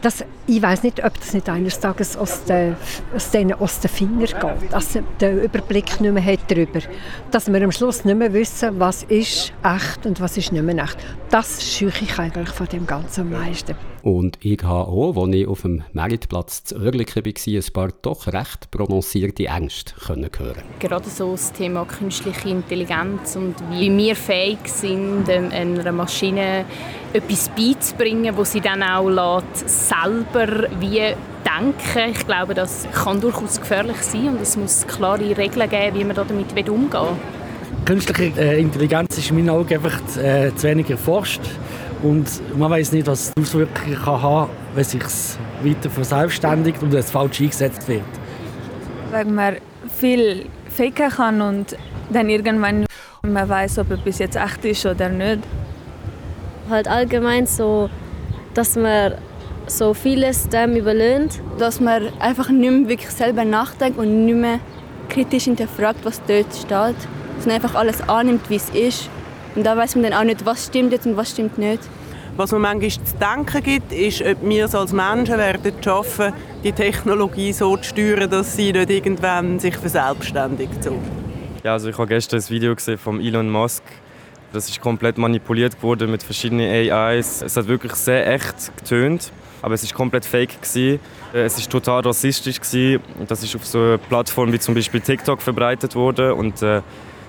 [0.00, 2.76] das, ich weiß nicht, ob das nicht eines Tages aus den,
[3.14, 6.80] aus denen aus den Fingern geht, dass sie den Überblick nicht mehr hat darüber.
[7.30, 10.84] Dass wir am Schluss nicht mehr wissen, was ist echt und was ist nicht mehr
[10.84, 10.96] echt.
[11.30, 13.74] Das schüche ich eigentlich von dem Ganzen am meisten.
[14.02, 18.26] Und ich habe auch, als ich auf dem Meritplatz zu Oerlikon war, ein paar doch
[18.26, 24.58] recht prononcierte Ängste können hören Gerade so das Thema künstliche Intelligenz und wie wir fähig
[24.66, 26.66] sind, einer Maschine
[27.14, 32.10] etwas beizubringen, wo sie dann auch lässt, selber wie denken.
[32.10, 36.16] Ich glaube, das kann durchaus gefährlich sein und es muss klare Regeln geben, wie man
[36.16, 37.84] damit umgehen will.
[37.84, 41.42] Künstliche äh, Intelligenz ist in meinen Augen einfach äh, zu wenig erforscht.
[42.02, 42.26] Und
[42.58, 45.02] man weiß nicht, was die Auswirkungen kann haben wenn sich
[45.62, 48.02] weiter verselbstständigt und es falsch eingesetzt wird.
[49.10, 49.56] Weil man
[49.96, 51.76] viel faken kann und
[52.10, 52.86] dann irgendwann
[53.22, 55.40] man weiß, ob es jetzt echt ist oder nicht.
[56.68, 57.88] Halt allgemein so,
[58.52, 59.14] dass man
[59.66, 61.40] so vieles dem überlehnt.
[61.58, 64.60] Dass man einfach nicht mehr wirklich selber nachdenkt und nicht mehr
[65.08, 66.96] kritisch hinterfragt, was dort steht.
[67.38, 69.10] Sondern einfach alles annimmt, wie es ist
[69.54, 71.80] und da weiß man dann auch nicht, was stimmt jetzt und was stimmt nicht.
[72.36, 76.32] Was man manchmal zu denken gibt, ist, ob wir als Menschen werden schaffen,
[76.64, 80.82] die Technologie so zu steuern, dass sie nicht irgendwann sich verselbstständigt.
[80.82, 80.98] So.
[81.62, 83.84] Ja, also ich habe gestern ein Video gesehen von Elon Musk.
[84.54, 87.42] Das ist komplett manipuliert worden mit verschiedenen AIs.
[87.42, 91.00] Es hat wirklich sehr echt getönt, aber es ist komplett fake gewesen.
[91.32, 93.02] Es ist total rassistisch gewesen.
[93.26, 96.82] Das ist auf so einer Plattform wie zum Beispiel TikTok verbreitet worden und äh,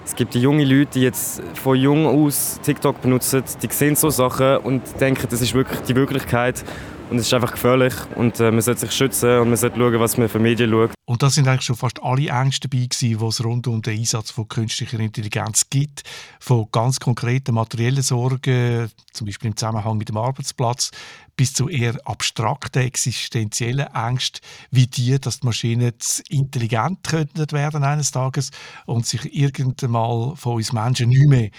[0.06, 4.12] es gibt die junge Leute, die jetzt von jung aus TikTok benutzen, die sehen so
[4.12, 6.64] Sachen und denken, das ist wirklich die Wirklichkeit
[7.10, 10.00] und es ist einfach gefährlich und äh, man sollte sich schützen und man sollte schauen,
[10.00, 10.92] was man für Medien schaut.
[11.06, 14.32] Und da sind eigentlich schon fast alle Ängste dabei die es rund um den Einsatz
[14.32, 16.04] von künstlicher Intelligenz gibt.
[16.40, 20.92] Von ganz konkreten materiellen Sorgen, zum Beispiel im Zusammenhang mit dem Arbeitsplatz,
[21.38, 24.42] bis zu eher abstrakten existenziellen Ängsten,
[24.72, 25.94] wie die, dass die Maschinen
[26.30, 28.52] intelligent könnten werden eines Tages
[28.86, 31.50] und sich irgendwann von uns Menschen nicht mehr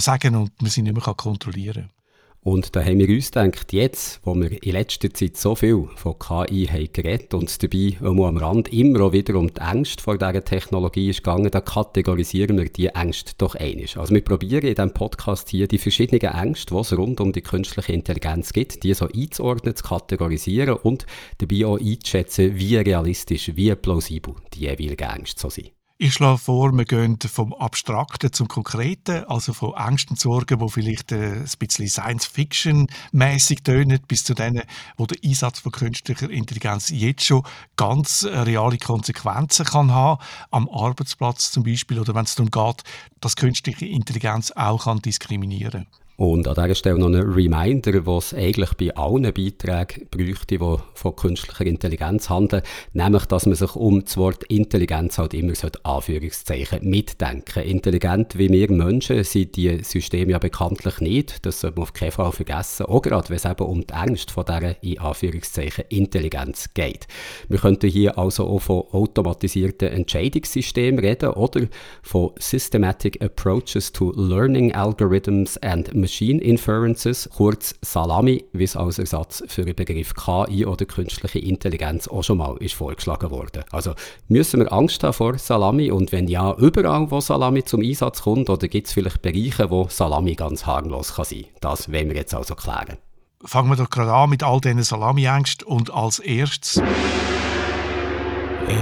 [0.00, 1.97] sagen und man sie nicht mehr kontrollieren kann.
[2.42, 6.18] Und da haben wir uns gedacht, jetzt, wo wir in letzter Zeit so viel von
[6.18, 10.16] KI haben geredet und dabei auch am Rand immer auch wieder um die Ängste vor
[10.16, 13.96] dieser Technologie ist gegangen, da kategorisieren wir die Ängste doch einig.
[13.96, 17.42] Also wir probieren in diesem Podcast hier die verschiedenen Ängste, die es rund um die
[17.42, 21.06] künstliche Intelligenz gibt, die so einzuordnen, zu kategorisieren und
[21.38, 25.77] dabei auch einzuschätzen, wie realistisch, wie plausibel die jeweiligen Ängste so sind.
[26.00, 30.68] Ich schlage vor, wir gehen vom Abstrakten zum Konkreten, also von Ängsten und Sorgen, die
[30.68, 34.62] vielleicht äh, ein bisschen Science-Fiction-mäßig tönen, bis zu denen,
[34.96, 37.42] wo der Einsatz von künstlicher Intelligenz jetzt schon
[37.74, 42.84] ganz äh, reale Konsequenzen kann haben, am Arbeitsplatz zum Beispiel, oder wenn es darum geht,
[43.20, 46.07] dass künstliche Intelligenz auch kann diskriminieren kann.
[46.20, 51.14] Und an dieser Stelle noch ein Reminder, was eigentlich bei allen Beiträgen bräuchte, die von
[51.14, 56.90] künstlicher Intelligenz handeln, nämlich, dass man sich um das Wort Intelligenz halt immer so Anführungszeichen
[56.90, 57.62] mitdenken.
[57.62, 61.46] Intelligent wie wir Menschen sind die Systeme ja bekanntlich nicht.
[61.46, 62.86] Das sollte man auf keinen Fall vergessen.
[62.86, 67.06] Auch gerade, wenn es eben um die Ängste von dieser in Anführungszeichen Intelligenz geht.
[67.48, 71.68] Wir könnten hier also auch von automatisierten Entscheidungssystemen reden oder
[72.02, 79.44] von Systematic Approaches to Learning Algorithms and Machine Inferences, kurz Salami, wie es als Ersatz
[79.46, 83.62] für den Begriff KI oder künstliche Intelligenz auch schon mal ist vorgeschlagen worden.
[83.72, 83.92] Also
[84.26, 88.48] müssen wir Angst haben vor Salami und wenn ja, überall, wo Salami zum Einsatz kommt
[88.48, 91.44] oder gibt es vielleicht Bereiche, wo Salami ganz harmlos kann sein?
[91.60, 92.96] Das wollen wir jetzt also klären.
[93.44, 96.80] Fangen wir doch gerade an mit all diesen Salami-Ängsten und als erstes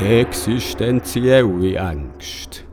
[0.08, 2.65] existenzielle Ängste.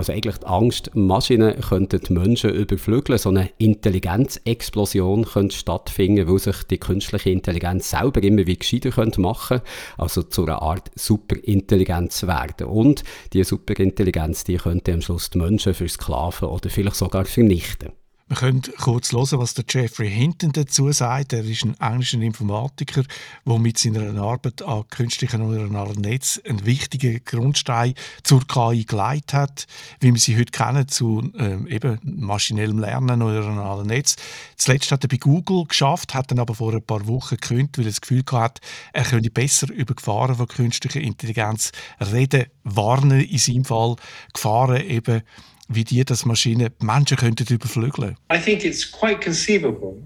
[0.00, 6.38] Also eigentlich die Angst, Maschinen könnten die Menschen überflügeln, so eine Intelligenzexplosion könnte stattfinden, weil
[6.38, 9.60] sich die künstliche Intelligenz selber immer wie gescheiter könnte machen,
[9.98, 12.68] also zu einer Art Superintelligenz werden.
[12.68, 17.92] Und diese Superintelligenz, die könnte am Schluss die Menschen versklaven oder vielleicht sogar vernichten.
[18.30, 21.32] Wir können kurz hören, was der Jeffrey Hinton dazu sagt.
[21.32, 23.02] Er ist ein englischer Informatiker,
[23.44, 29.66] der mit seiner Arbeit an künstlichen neuronalen Netz einen wichtigen Grundstein zur KI geleitet hat,
[29.98, 34.14] wie wir sie heute kennen, zu ähm, eben maschinellem Lernen neuronalen Netz.
[34.54, 37.86] Zuletzt hat er bei Google geschafft, hat dann aber vor ein paar Wochen gekündigt, weil
[37.86, 38.62] er das Gefühl hatte,
[38.92, 43.96] er könnte besser über Gefahren von künstlicher Intelligenz reden, warnen in seinem Fall
[44.32, 45.22] Gefahren eben
[45.70, 48.16] wie die das Maschinen Menschen könnten überflügeln.
[48.32, 49.96] I think it's quite conceivable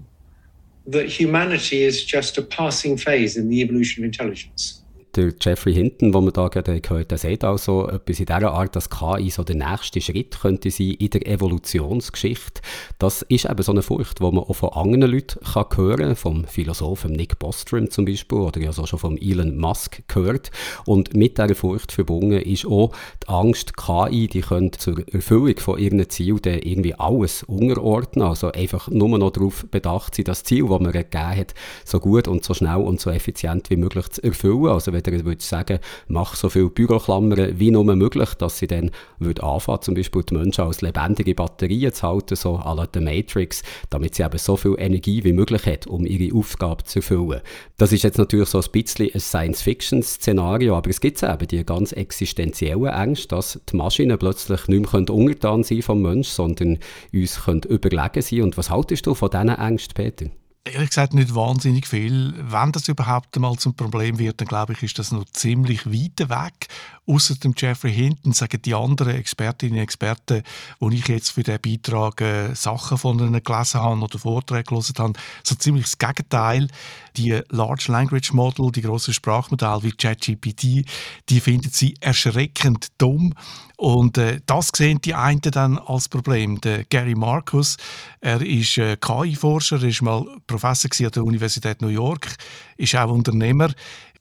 [0.91, 4.84] that humanity is just a passing phase in the evolution of intelligence
[5.15, 8.75] der Jeffrey Hinton, den wir da gerade gehört haben, sagt also etwas in dieser Art,
[8.75, 12.61] dass KI so der nächste Schritt könnte sein in der Evolutionsgeschichte.
[12.99, 16.15] Das ist eben so eine Furcht, die man auch von anderen Leuten kann hören kann,
[16.15, 20.51] vom Philosophen Nick Bostrom zum Beispiel oder ja so schon von Elon Musk gehört.
[20.85, 22.91] Und mit dieser Furcht verbunden ist auch
[23.23, 28.89] die Angst, KI, die könnte zur Erfüllung von ihren Zielen irgendwie alles unterordnen, also einfach
[28.89, 31.53] nur noch darauf bedacht sein, das Ziel, das man gegeben hat,
[31.85, 34.67] so gut und so schnell und so effizient wie möglich zu erfüllen.
[34.67, 38.91] Also wenn Mitarbeiter würde sagen, mach so viele Büroklammern wie nur möglich, dass sie dann
[39.19, 42.99] würde anfangen, zum Beispiel die Menschen als lebendige Batterien zu halten, so à la The
[42.99, 47.41] Matrix, damit sie eben so viel Energie wie möglich hat, um ihre Aufgabe zu erfüllen.
[47.77, 51.91] Das ist jetzt natürlich so ein bisschen ein Science-Fiction-Szenario, aber es gibt eben die ganz
[51.91, 56.79] existenziellen Ängste, dass die Maschinen plötzlich nicht mehr untertan sein vom Menschen, sondern
[57.13, 58.41] uns können überlegen sein.
[58.41, 60.25] Und was haltest du von diesen Ängsten, Peter?
[60.67, 62.33] Ehrlich gesagt nicht wahnsinnig viel.
[62.37, 66.27] Wenn das überhaupt einmal zum Problem wird, dann glaube ich, ist das noch ziemlich weit
[66.27, 66.67] weg.
[67.07, 70.41] Außer dem Jeffrey Hinton sagen die anderen Expertinnen und Experten,
[70.79, 74.95] wo ich jetzt für diesen Beitrag äh, Sachen von ihnen gelesen habe oder Vorträge gelesen
[74.97, 75.13] habe,
[75.43, 76.67] so ziemlich das Gegenteil.
[77.15, 80.85] Die Large Language Model, die grossen Sprachmodelle wie ChatGPT,
[81.29, 83.33] die finden sie erschreckend dumm.
[83.77, 86.59] Und äh, das sehen die einen dann als Problem.
[86.61, 87.77] Der Gary Marcus,
[88.19, 92.35] er ist äh, KI-Forscher, er ist mal Professor an der Universität New York,
[92.77, 93.69] ist auch Unternehmer.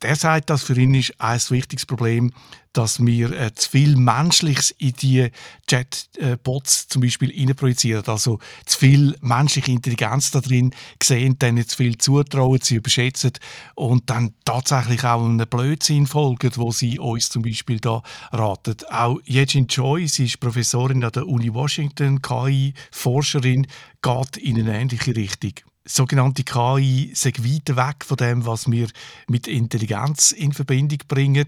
[0.05, 2.31] Der sagt, dass für ihn ist ein wichtiges Problem,
[2.75, 5.31] dass wir äh, zu viel Menschliches in die
[5.67, 8.05] Chatbots zum Beispiel projizieren.
[8.07, 13.33] Also zu viel menschliche Intelligenz da drin sehen, denen zu viel zutrauen, sie überschätzen
[13.77, 18.77] und dann tatsächlich auch einen Blödsinn folgen, wo sie uns zum Beispiel da raten.
[18.91, 23.67] Auch Yejin Choi, sie ist Professorin an der Uni Washington, KI-Forscherin,
[24.03, 28.89] geht in eine ähnliche Richtung sogenannte KI sind weit weg von dem, was wir
[29.29, 31.47] mit Intelligenz in Verbindung bringen.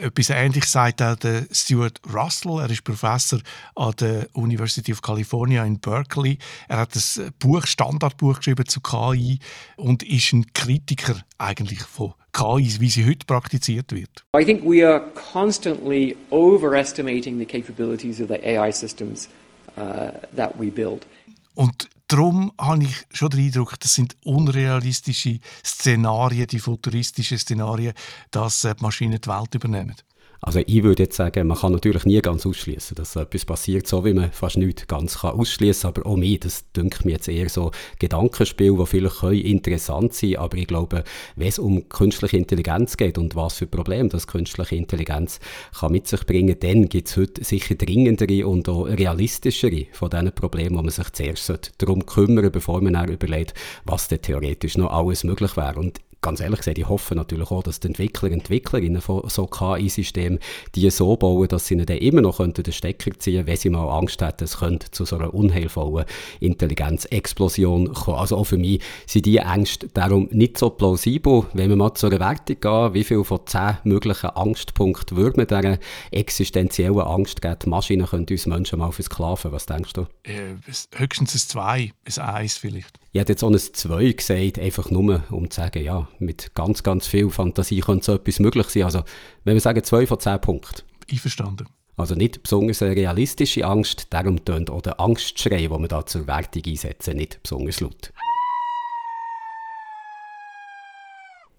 [0.00, 2.60] Etwas Ähnliches sagt auch der Stuart Russell.
[2.60, 3.40] Er ist Professor
[3.74, 6.38] an der University of California in Berkeley.
[6.68, 9.38] Er hat ein Buch, Standardbuch geschrieben zu KI
[9.76, 14.24] und ist ein Kritiker eigentlich von KI, wie sie heute praktiziert wird.
[14.34, 19.28] I think we are constantly overestimating the capabilities of the AI systems
[19.76, 21.06] uh, that we build.
[21.54, 27.94] Und darum habe ich schon den Eindruck, das sind unrealistische Szenarien, die futuristischen Szenarien,
[28.30, 29.96] dass äh, die Maschinen die Welt übernehmen.
[30.40, 34.04] Also ich würde jetzt sagen, man kann natürlich nie ganz ausschließen, dass etwas passiert, so
[34.04, 35.40] wie man fast nichts ganz kann.
[35.82, 40.36] Aber auch mir, das dünkt mir jetzt eher so Gedankenspiel, die vielleicht können interessant sein,
[40.36, 41.04] aber ich glaube,
[41.36, 45.40] wenn es um künstliche Intelligenz geht und was für Probleme das künstliche Intelligenz
[45.78, 50.32] kann mit sich bringen, dann gibt es heute sicher dringendere und auch realistischere von diesen
[50.32, 54.90] Problemen, wo man sich zuerst darum kümmern bevor man dann überlegt, was denn theoretisch noch
[54.90, 55.78] alles möglich wäre.
[55.78, 59.46] Und ganz ehrlich gesagt, ich hoffe natürlich auch, dass die Entwickler und Entwicklerinnen von so
[59.46, 60.38] KI-Systemen
[60.74, 63.88] die so bauen, dass sie dann immer noch den Stecker ziehen könnten, wenn sie mal
[63.88, 66.06] Angst hätten, es könnte zu so einer unheilvollen
[66.40, 68.18] Intelligenzexplosion kommen.
[68.18, 71.44] Also auch für mich sind diese Ängste darum nicht so plausibel.
[71.52, 75.46] Wenn wir mal zu einer Wertung gehen, wie viel von zehn möglichen Angstpunkten würde man
[75.46, 75.78] dieser
[76.10, 77.56] existenziellen Angst geben?
[77.64, 79.52] Die Maschinen können uns Menschen mal versklaven.
[79.52, 80.06] Was denkst du?
[80.22, 80.56] Äh,
[80.94, 82.98] höchstens ein Zwei, ein Eins vielleicht.
[83.12, 86.82] Ich hätte jetzt auch ein 2 gesagt, einfach nur, um zu sagen, ja, mit ganz,
[86.82, 88.84] ganz viel Fantasie könnte so etwas möglich sein.
[88.84, 89.02] Also,
[89.44, 90.82] wenn wir sagen 2 von 10 Punkten.
[91.10, 91.68] Einverstanden.
[91.96, 96.26] Also nicht besonders eine realistische Angst, darum tönt auch der Angstschrei, den wir da zur
[96.26, 98.12] Wertung einsetzen, nicht besonders laut.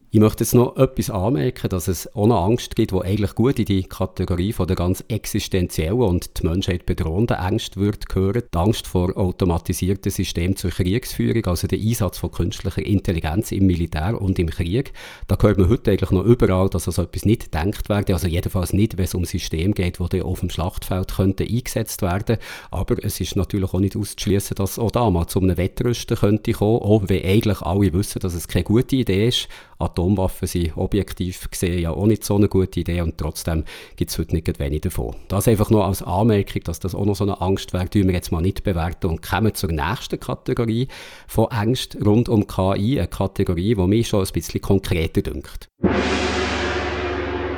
[0.10, 3.66] Ich möchte jetzt noch etwas anmerken, dass es ohne Angst gibt, die eigentlich gut in
[3.66, 8.44] die Kategorie von der ganz existenziellen und die Menschheit bedrohenden Ängste wird gehören.
[8.54, 14.22] Die Angst vor automatisierten Systemen zur Kriegsführung, also der Einsatz von künstlicher Intelligenz im Militär
[14.22, 14.94] und im Krieg.
[15.28, 18.72] Da hört man heute eigentlich noch überall, dass so etwas nicht gedacht werde, also jedenfalls
[18.72, 22.38] nicht, wenn es um Systeme geht, die auf dem Schlachtfeld könnten eingesetzt werden.
[22.72, 26.54] Aber es ist natürlich auch nicht auszuschließen, dass auch da mal zu einem Wettrüsten könnte
[26.54, 29.50] kommen, auch wenn eigentlich alle wissen, dass es keine gute Idee ist.
[29.98, 33.64] Atomwaffen sind objektiv gesehen ja auch nicht so eine gute Idee und trotzdem
[33.96, 35.16] gibt es heute nicht wenig davon.
[35.28, 38.14] Das einfach nur als Anmerkung, dass das auch noch so eine Angst wäre, die wir
[38.14, 40.88] jetzt mal nicht bewerten und kommen zur nächsten Kategorie
[41.28, 45.68] von Angst rund um KI, eine Kategorie, die mich schon ein bisschen konkreter dünkt.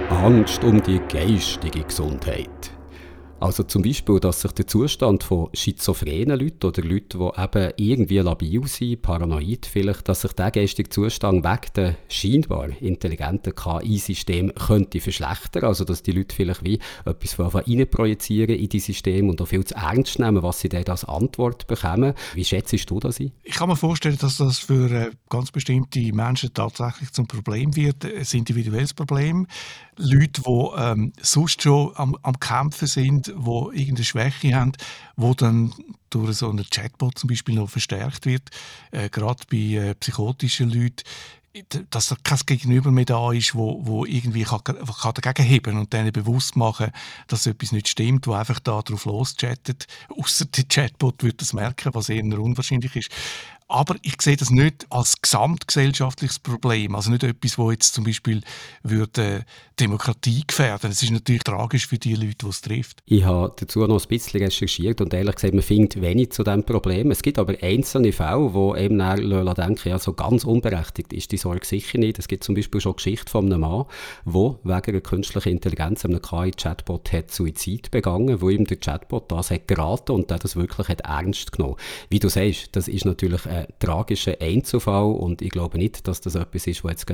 [0.10, 2.79] Angst um die geistige Gesundheit.
[3.42, 8.18] Also zum Beispiel, dass sich der Zustand von schizophrenen Leuten oder Leuten, die eben irgendwie
[8.18, 15.00] labil sind, paranoid vielleicht, dass sich der geistige Zustand wegen der scheinbar intelligenten KI-System könnte
[15.00, 15.64] verschlechtern.
[15.64, 17.50] Also dass die Leute vielleicht wie etwas von
[17.90, 21.66] projizieren in die Systeme und auch viel zu ernst nehmen, was sie dann als Antwort
[21.68, 22.14] bekommen.
[22.34, 23.32] Wie schätzt du das ein?
[23.44, 28.04] Ich kann mir vorstellen, dass das für äh, ganz bestimmte Menschen tatsächlich zum Problem wird,
[28.04, 29.48] ein individuelles Problem.
[29.98, 34.74] Leute, die ähm, sonst schon am, am Kämpfen sind, die irgendeine Schwäche haben,
[35.16, 35.74] wo dann
[36.10, 38.50] durch so einen Chatbot zum Beispiel noch verstärkt wird,
[38.92, 41.04] äh, gerade bei äh, psychotischen Leuten,
[41.90, 45.92] dass da kein Gegenüber mehr da ist, wo, wo irgendwie kann, kann dagegen heben und
[45.92, 46.92] denen bewusst machen,
[47.28, 49.88] dass etwas nicht stimmt, wo einfach da drauf loschattet.
[50.10, 53.12] Außer der Chatbot wird das merken, was eher unwahrscheinlich ist.
[53.72, 56.96] Aber ich sehe das nicht als gesamtgesellschaftliches Problem.
[56.96, 58.42] Also nicht etwas, wo jetzt zum Beispiel
[58.82, 59.46] würde
[59.80, 60.90] Demokratie gefährden.
[60.90, 63.04] Es ist natürlich tragisch für die Leute, die es trifft.
[63.06, 66.64] Ich habe dazu noch ein bisschen recherchiert und ehrlich gesagt, man findet wenig zu diesem
[66.64, 67.12] Problem.
[67.12, 71.66] Es gibt aber einzelne Fälle, wo eben dann denken, ja, ganz unberechtigt ist die Sorge
[71.66, 72.18] sicher nicht.
[72.18, 73.86] Es gibt zum Beispiel schon Geschichte von einem Mann,
[74.26, 79.52] der wegen einer künstlichen Intelligenz, einem KI-Chatbot, hat Suizid begangen, wo ihm der Chatbot das
[79.52, 81.76] hat geraten und der das wirklich hat ernst genommen.
[82.10, 86.36] Wie du sagst, das ist natürlich ein tragischer Einzelfall und ich glaube nicht, dass das
[86.36, 87.06] etwas ist, wo jetzt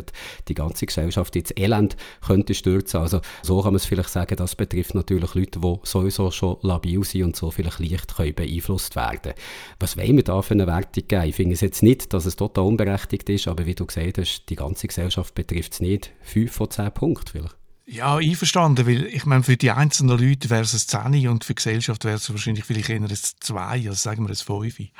[0.47, 2.99] die ganze Gesellschaft ins Elend könnte stürzen.
[2.99, 7.03] Also so kann man es vielleicht sagen, das betrifft natürlich Leute, die sowieso schon labil
[7.03, 9.33] sind und so vielleicht leicht können beeinflusst werden.
[9.79, 11.23] Was wollen wir da für eine Wertung geben?
[11.25, 14.45] Ich finde es jetzt nicht, dass es total unberechtigt ist, aber wie du gesagt hast,
[14.49, 16.11] die ganze Gesellschaft betrifft es nicht.
[16.21, 17.55] Fünf von zehn Punkten vielleicht.
[17.87, 21.53] Ja, einverstanden, weil ich meine, für die einzelnen Leute wäre es ein 10 und für
[21.53, 24.91] die Gesellschaft wäre es wahrscheinlich vielleicht eher ein 2, also sagen wir ein 5.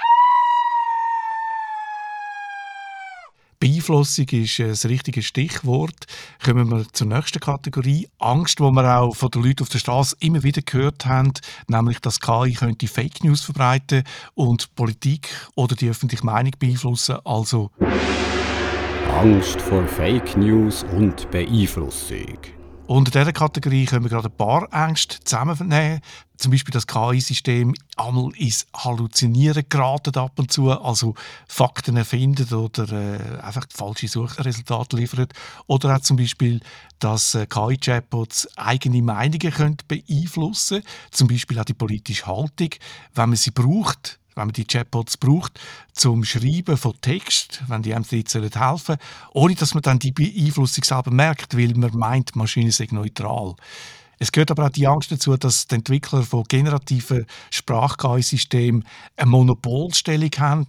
[3.59, 6.05] Beeinflussung ist ein richtiges Stichwort.
[6.43, 8.07] Kommen wir zur nächsten Kategorie.
[8.19, 11.33] Angst, wo wir auch von den Leuten auf der Straße immer wieder gehört haben,
[11.67, 17.17] nämlich, dass KI könnte Fake News verbreiten und Politik oder die öffentliche Meinung beeinflussen.
[17.23, 17.71] Also
[19.09, 22.37] Angst vor Fake News und Beeinflussung.
[22.87, 26.01] Unter dieser Kategorie können wir gerade ein paar Ängste zusammennehmen.
[26.37, 31.15] Zum Beispiel das KI-System einmal ins Halluzinieren geraten ab und zu, also
[31.47, 35.33] Fakten erfindet oder äh, einfach falsche Suchresultate liefert.
[35.67, 36.59] Oder auch zum Beispiel,
[36.99, 42.69] dass äh, KI-Chatbots eigene Meinungen können beeinflussen können, zum Beispiel auch die politische Haltung,
[43.13, 45.59] wenn man sie braucht wenn man die Chatbots braucht,
[45.93, 48.99] zum Schreiben von Text, wenn die einem dort helfen sollen,
[49.33, 53.55] ohne dass man dann die Beeinflussung selber merkt, weil man meint, die Maschine sei neutral.
[54.19, 58.85] Es gehört aber auch die Angst dazu, dass die Entwickler von generativen Sprach-KI-Systemen
[59.17, 60.65] eine Monopolstellung haben.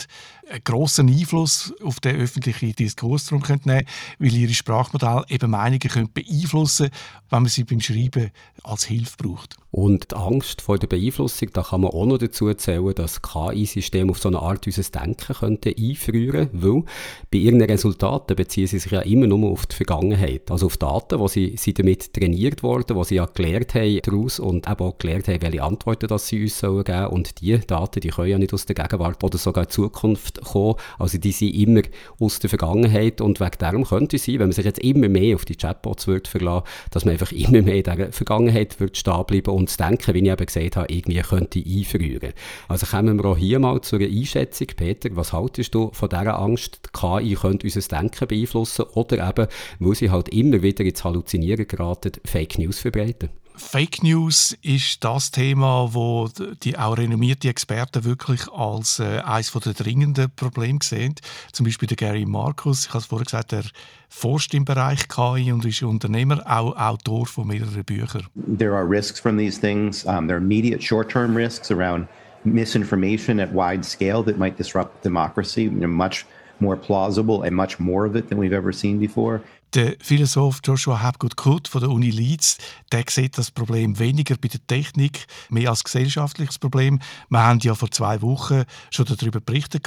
[0.49, 3.87] einen grossen Einfluss auf den öffentlichen Diskurs darum nehmen können,
[4.19, 6.91] weil ihre Sprachmodelle eben Meinungen können beeinflussen
[7.31, 8.31] wenn man sie beim Schreiben
[8.63, 9.57] als Hilfe braucht.
[9.77, 14.11] Und die Angst vor der Beeinflussung, da kann man auch noch dazu erzählen, dass KI-Systeme
[14.11, 16.85] auf so eine Art unser Denken könnten einfrieren weil
[17.31, 21.19] bei ihren Resultaten beziehen sie sich ja immer nur auf die Vergangenheit, also auf Daten,
[21.19, 24.97] wo sie, sie damit trainiert wurden, wo sie ja gelernt haben daraus und eben auch
[24.97, 28.39] gelernt haben, welche Antworten das sie uns sollen geben und die Daten, die können ja
[28.39, 31.83] nicht aus der Gegenwart oder sogar Zukunft kommen, also die sind immer
[32.19, 35.35] aus der Vergangenheit und wegen darum könnte es sein, wenn man sich jetzt immer mehr
[35.35, 39.51] auf die Chatbots verlassen, dass man einfach immer mehr in der Vergangenheit wird stehen bleiben
[39.51, 42.33] und das Denken, wie ich eben gesagt habe, irgendwie könnte einfrieren.
[42.69, 44.69] Also kommen wir auch hier mal zu einer Einschätzung.
[44.77, 49.47] Peter, was haltest du von dieser Angst, die KI könnte unser Denken beeinflussen oder eben,
[49.79, 53.31] weil sie halt immer wieder ins Halluzinieren geraten, Fake News verbreiten?
[53.59, 56.29] Fake News ist das Thema, wo
[56.63, 61.15] die auch renommierte Experten wirklich als äh, eines der dringenden Probleme sehen.
[61.53, 63.65] Zum Beispiel der Gary Marcus, ich habe es vorher gesagt, er
[64.11, 68.27] forscht im Bereich KI und ist Unternehmer, auch Autor von mehreren Büchern.
[68.59, 70.05] There are risks from these things.
[70.05, 72.09] Um, there are immediate short-term risks around
[72.45, 75.69] misinformation at wide scale that might disrupt democracy.
[75.71, 76.27] Know, much
[76.61, 79.43] more plausible and much more of it than we've ever seen before.
[79.75, 82.57] Der Philosoph Joshua Hapgood Cook von der Uni Leeds,
[82.93, 87.01] der sieht das Problem weniger bei der Technik, mehr als gesellschaftliches Problem.
[87.29, 89.87] Wir haben ja vor zwei Wochen schon darüber berichtet.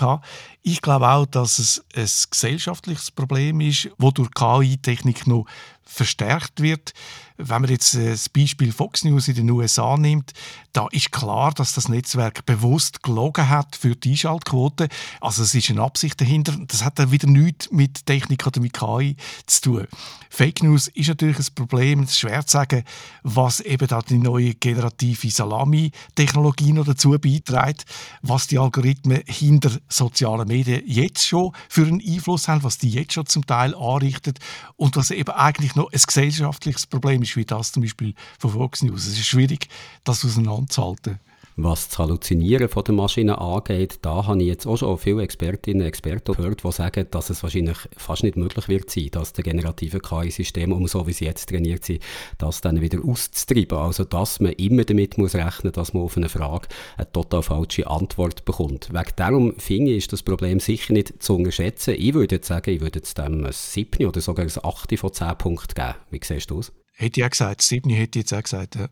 [0.61, 5.45] Ich glaube auch, dass es ein gesellschaftliches Problem ist, wo durch KI-Technik noch
[5.83, 6.93] verstärkt wird.
[7.41, 10.33] Wenn man jetzt äh, das Beispiel Fox News in den USA nimmt,
[10.73, 14.89] da ist klar, dass das Netzwerk bewusst gelogen hat für die Einschaltquote.
[15.21, 16.53] Also es ist eine Absicht dahinter.
[16.67, 19.15] Das hat dann wieder nichts mit Technik oder mit KI
[19.45, 19.87] zu tun.
[20.29, 22.03] Fake News ist natürlich ein Problem.
[22.03, 22.83] Es ist schwer zu sagen,
[23.23, 27.85] was eben da die neue generative Salami-Technologie noch dazu beiträgt,
[28.21, 33.13] was die Algorithmen hinter sozialen Medien jetzt schon für einen Einfluss haben, was die jetzt
[33.13, 34.35] schon zum Teil anrichten
[34.75, 38.83] und was eben eigentlich noch ein gesellschaftliches Problem ist, wie das zum Beispiel von Fox
[38.83, 39.07] News.
[39.07, 39.67] Es ist schwierig,
[40.03, 41.19] das auseinanderzuhalten.
[41.61, 45.81] Was das Halluzinieren von der Maschine angeht, da habe ich jetzt auch schon viele Expertinnen
[45.81, 49.43] und Experten gehört, die sagen, dass es wahrscheinlich fast nicht möglich wird sein, dass der
[49.43, 52.01] generative KI-System, um so wie sie jetzt trainiert sind,
[52.37, 53.77] das dann wieder auszutreiben.
[53.77, 57.87] Also, dass man immer damit muss rechnen, dass man auf eine Frage eine total falsche
[57.87, 58.93] Antwort bekommt.
[58.93, 61.95] Wegen darum finde ich, ist das Problem sicher nicht zu unterschätzen.
[61.97, 65.11] Ich würde jetzt sagen, ich würde jetzt dem ein 7 oder sogar ein 8 von
[65.11, 65.95] 10 Punkten geben.
[66.09, 66.71] Wie siehst du das?
[66.99, 67.61] Hätte ich auch gesagt.
[67.61, 68.89] 7 hätte ich jetzt auch gesagt, ja.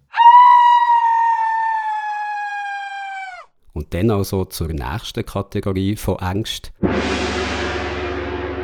[3.74, 6.72] Und dann also zur nächsten Kategorie von Angst.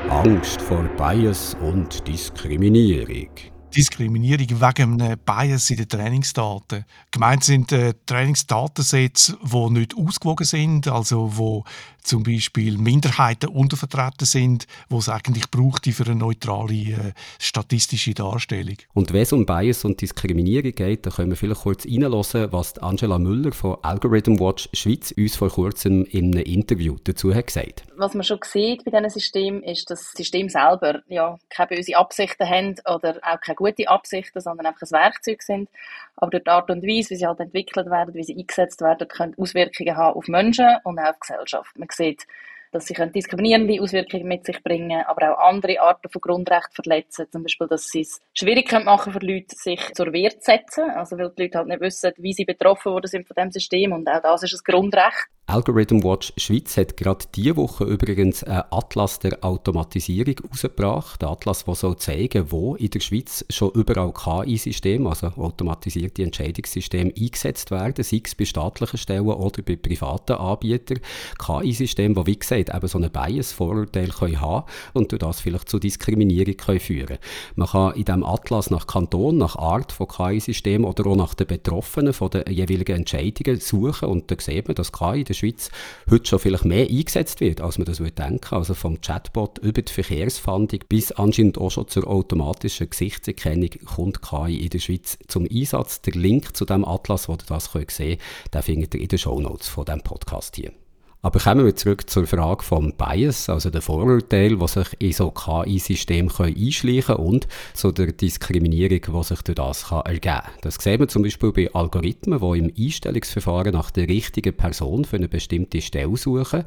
[0.07, 3.31] Angst vor Bias und Diskriminierung.
[3.75, 6.85] Diskriminierung wegen einem Bias in den Trainingsdaten.
[7.11, 11.65] Gemeint sind äh, Trainingsdatensets, die nicht ausgewogen sind, also wo
[12.03, 18.77] zum Beispiel Minderheiten untervertreten sind, wo es eigentlich braucht für eine neutrale äh, statistische Darstellung.
[18.93, 22.77] Und wenn es um Bias und Diskriminierung geht, dann können wir vielleicht kurz reinhören, was
[22.79, 27.83] Angela Müller von Algorithm Watch Schweiz uns vor kurzem in einem Interview dazu hat gesagt.
[27.95, 31.97] Was man schon sieht bei diesem System, ist, dass das System selber ja keine böse
[31.97, 35.69] Absichten haben oder auch keine gute Absichten, sondern einfach ein Werkzeug sind.
[36.15, 39.07] Aber durch die Art und Weise, wie sie halt entwickelt werden, wie sie eingesetzt werden,
[39.07, 41.77] können Auswirkungen haben auf Menschen und auch auf die Gesellschaft.
[41.77, 42.25] Man sieht,
[42.73, 47.27] dass sie diskriminierende Auswirkungen mit sich bringen, aber auch andere Arten von Grundrechten verletzen.
[47.31, 50.89] Zum Beispiel, dass sie es schwierig machen für Leute, sich zur Wehr zu setzen.
[50.89, 53.93] Also, weil die Leute halt nicht wissen, wie sie betroffen worden sind von diesem System.
[53.93, 55.27] Und auch das ist ein Grundrecht.
[55.45, 61.21] Algorithm Watch Schweiz hat gerade diese Woche übrigens einen Atlas der Automatisierung herausgebracht.
[61.21, 67.11] Ein Atlas, der soll zeigen, wo in der Schweiz schon überall KI-Systeme, also automatisierte Entscheidungssysteme,
[67.19, 71.01] eingesetzt werden, sei es bei staatlichen Stellen oder bei privaten Anbietern.
[71.37, 75.79] KI-Systeme, die, wie gesagt, eben so einen Bias-Vorurteil haben können und durch das vielleicht zu
[75.79, 77.17] Diskriminierung können führen
[77.55, 81.47] Man kann in diesem Atlas nach Kanton, nach Art von KI-Systemen oder auch nach den
[81.47, 85.69] Betroffenen von den jeweiligen Entscheidungen suchen und da sieht man, dass KI der Schweiz
[86.09, 88.55] heute schon vielleicht mehr eingesetzt wird, als man das würde denken.
[88.55, 94.57] Also vom Chatbot über die Verkehrsfahndung bis anscheinend auch schon zur automatischen Gesichtserkennung kommt KI
[94.57, 96.01] in der Schweiz zum Einsatz.
[96.01, 99.19] Der Link zu dem Atlas, wo ihr das sehen könnt, den findet ihr in den
[99.19, 100.82] Shownotes von diesem Podcast hier.
[101.25, 105.31] Aber kommen wir zurück zur Frage vom Bias, also der Vorurteil, die sich in so
[105.31, 110.51] KI-System einschleichen können und zu der Diskriminierung, die sich durch das kann ergeben kann.
[110.63, 115.15] Das sehen wir zum Beispiel bei Algorithmen, die im Einstellungsverfahren nach der richtigen Person für
[115.15, 116.65] eine bestimmte Stelle suchen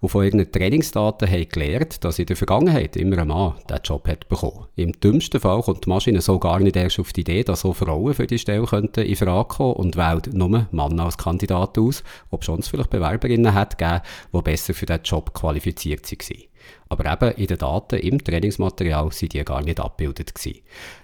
[0.00, 4.08] und von ihren Trainingsdaten haben gelernt, dass in der Vergangenheit immer ein Mann diesen Job
[4.08, 4.68] hat bekommen.
[4.76, 7.74] Im dümmsten Fall kommt die Maschine so gar nicht erst auf die Idee, dass so
[7.74, 12.02] Frauen für die Stelle könnten in Frage kommen und wählt nur Männer als Kandidat aus,
[12.30, 16.42] ob schon es vielleicht Bewerberinnen hat gegeben geben, die besser für diesen Job qualifiziert waren.
[16.88, 20.32] Aber eben in den Daten im Trainingsmaterial sind die gar nicht abgebildet.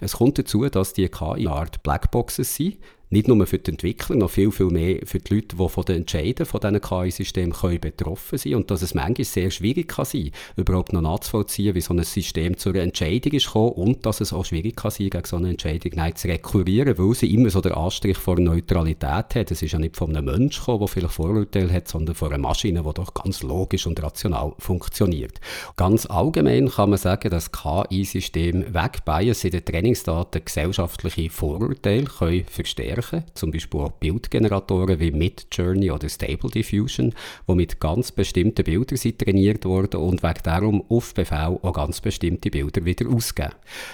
[0.01, 2.77] Es kommt dazu, dass die KI Art Blackboxes sind,
[3.09, 5.97] nicht nur für die Entwickler, noch viel, viel mehr für die Leute, die von den
[5.97, 10.93] Entscheiden von diesen KI-Systemen betroffen sind und dass es manchmal sehr schwierig kann sein überhaupt
[10.93, 14.45] noch nachzuvollziehen, wie so ein System zu einer Entscheidung ist gekommen und dass es auch
[14.45, 17.73] schwierig kann sein, gegen so eine Entscheidung nicht zu rekurrieren, weil sie immer so den
[17.73, 19.51] Anstrich vor Neutralität hat.
[19.51, 22.37] Es ist ja nicht von einem Menschen gekommen, der vielleicht Vorurteile hat, sondern von einer
[22.37, 25.39] Maschine, die doch ganz logisch und rational funktioniert.
[25.77, 32.45] Ganz allgemein kann man sagen, dass KI-Systeme weg Bias in den Trainingsdaten gesellschaftliche Vorurteile können
[32.45, 37.13] verstärken verstärken, zum Beispiel auch Bildgeneratoren wie Midjourney oder Stable Diffusion,
[37.47, 42.01] die mit ganz bestimmten Bildern sind trainiert wurden und wegen darum auf Befehl auch ganz
[42.01, 43.53] bestimmte Bilder wieder ausgeben.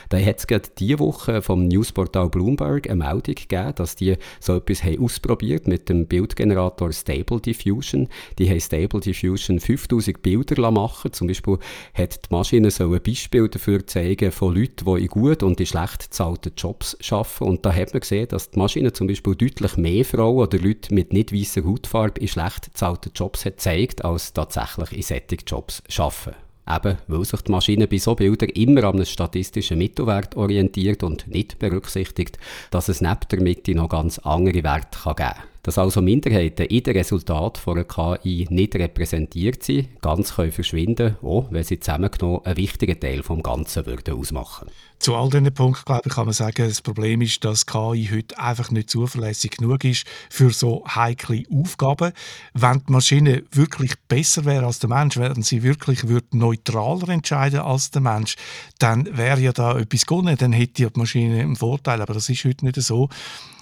[0.10, 4.58] Da hat es gerade diese Woche vom Newsportal Bloomberg eine Meldung gegeben, dass die so
[4.58, 8.08] etwas haben ausprobiert mit dem Bildgenerator Stable Diffusion.
[8.38, 11.58] Die haben Stable Diffusion 5000 Bilder machen Zum Beispiel
[11.94, 15.66] hat die Maschine so ein Beispiel dafür zeigen von Leuten, die in gut und in
[15.66, 17.44] schlecht bezahlten Jobs arbeiten.
[17.44, 20.94] Und da hat man gesehen, dass die Maschine zum Beispiel deutlich mehr Frauen oder Leute
[20.94, 25.84] mit nicht weißer Hautfarbe in schlecht bezahlten Jobs hat gezeigt, als tatsächlich in solchen Jobs
[25.98, 26.36] arbeiten.
[26.68, 31.28] Eben, weil sich die Maschine bei so Bildern immer an einem statistischen Mittelwert orientiert und
[31.28, 32.38] nicht berücksichtigt,
[32.70, 36.84] dass es neben der Mitte noch ganz andere Werte geben kann dass also Minderheiten in
[36.84, 42.46] den Resultaten von einer KI nicht repräsentiert sind, ganz können verschwinden, auch wenn sie zusammengenommen
[42.46, 44.70] einen wichtigen Teil vom Ganzen würden ausmachen.
[45.02, 48.38] Zu all diesen Punkten, glaube ich, kann man sagen, das Problem ist, dass KI heute
[48.38, 52.12] einfach nicht zuverlässig genug ist für so heikle Aufgaben.
[52.54, 57.90] Wenn die Maschine wirklich besser wäre als der Mensch, wenn sie wirklich neutraler entscheiden als
[57.90, 58.36] der Mensch,
[58.78, 62.46] dann wäre ja da etwas gewonnen, dann hätte die Maschine einen Vorteil, aber das ist
[62.46, 63.10] heute nicht so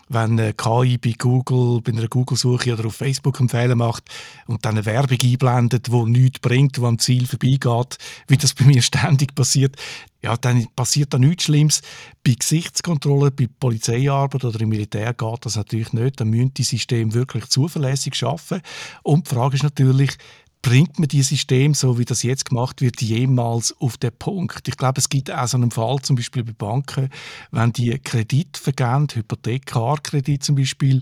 [0.10, 4.04] wenn KI bei Google, bei einer Google-Suche oder auf Facebook einen Fehler macht
[4.48, 7.98] und dann eine Werbung einblendet, die nichts bringt, die am Ziel vorbeigeht,
[8.28, 9.78] wie das bei mir ständig passiert,
[10.22, 11.82] ja, dann passiert da nichts Schlimmes.
[12.26, 16.20] Bei Gesichtskontrollen, bei Polizeiarbeit oder im Militär geht das natürlich nicht.
[16.20, 18.62] Dann müssen die Systeme wirklich zuverlässig arbeiten.
[19.04, 20.18] Und die Frage ist natürlich,
[20.62, 24.68] bringt man dieses System, so wie das jetzt gemacht wird, jemals auf den Punkt?
[24.68, 27.10] Ich glaube, es gibt auch so einen Fall, zum Beispiel bei Banken,
[27.52, 31.02] wenn die Kredit vergeben, Hypothekarkredit zum Beispiel,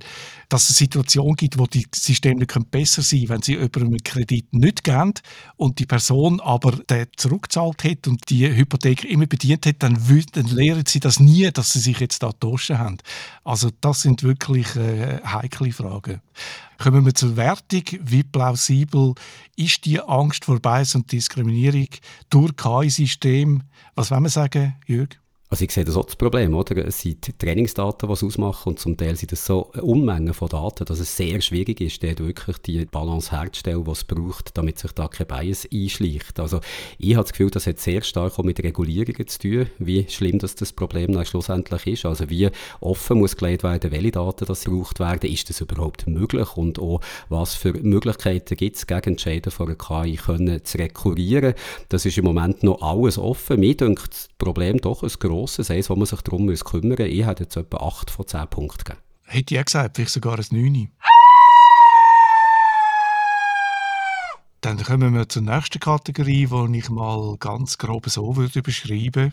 [0.49, 4.03] dass es eine Situation gibt, wo die Systeme besser sein können, wenn sie über einen
[4.03, 5.13] Kredit nicht geben
[5.55, 9.97] und die Person aber den zurückgezahlt hat und die Hypothek immer bedient hat, dann,
[10.33, 12.97] dann lehren sie das nie, dass sie sich jetzt da getauscht haben.
[13.43, 16.21] Also das sind wirklich äh, heikle Fragen.
[16.77, 17.83] Kommen wir zur Wertung.
[18.01, 19.15] Wie plausibel
[19.55, 21.87] ist die Angst vor Bias und Diskriminierung
[22.29, 23.63] durch KI-System?
[23.95, 25.19] Was wollen wir sagen, Jürg?
[25.49, 26.85] Also ich sehe das auch das Problem, oder?
[26.85, 30.83] Es sind Trainingsdaten, die es ausmachen und zum Teil sind das so Unmengen von Daten,
[30.83, 34.91] dass es sehr schwierig ist, dort wirklich die Balance herzustellen, die es braucht, damit sich
[34.91, 36.41] da kein Bias einschleicht.
[36.41, 36.59] Also
[36.97, 40.37] ich habe das Gefühl, das hat sehr stark auch mit Regulierungen zu tun, wie schlimm
[40.37, 42.05] das, das Problem dann schlussendlich ist.
[42.05, 42.49] Also wie
[42.81, 46.99] offen muss gelegt werden, welche Daten das gebraucht werden, ist das überhaupt möglich und auch
[47.29, 51.53] was für Möglichkeiten gibt es, gegen Entscheiden von einer KI können zu rekurrieren.
[51.87, 53.61] Das ist im Moment noch alles offen.
[53.61, 56.99] Mir denkt Problem doch ein grosses, eins, wo man sich darum muss kümmern muss.
[56.99, 59.01] Ich hätte jetzt etwa 8 von 10 Punkten gegeben.
[59.23, 60.91] Hätte ich auch gesagt, vielleicht sogar ein 9.
[64.61, 69.31] Dann kommen wir zur nächsten Kategorie, die ich mal ganz grob so würde beschreiben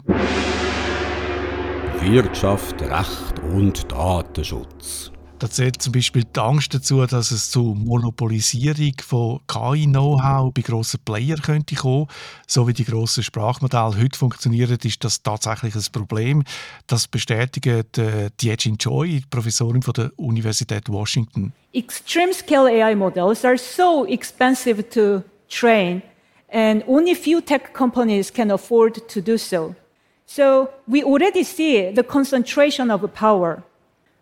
[2.00, 5.13] Wirtschaft, Recht und Datenschutz.
[5.40, 11.00] Da zählt zum Beispiel die Angst dazu, dass es zu Monopolisierung von KI-Know-how bei grossen
[11.04, 12.06] Playern könnte kommen.
[12.46, 16.44] So wie die grossen Sprachmodelle heute funktionieren, ist das tatsächlich ein Problem.
[16.86, 21.52] Das bestätigt äh, Diejin Choi, Professorin von der Universität Washington.
[21.72, 26.00] Extreme scale AI models are so expensive to train
[26.52, 29.74] and only few tech companies can afford to do so.
[30.26, 33.64] So we already see the concentration of power.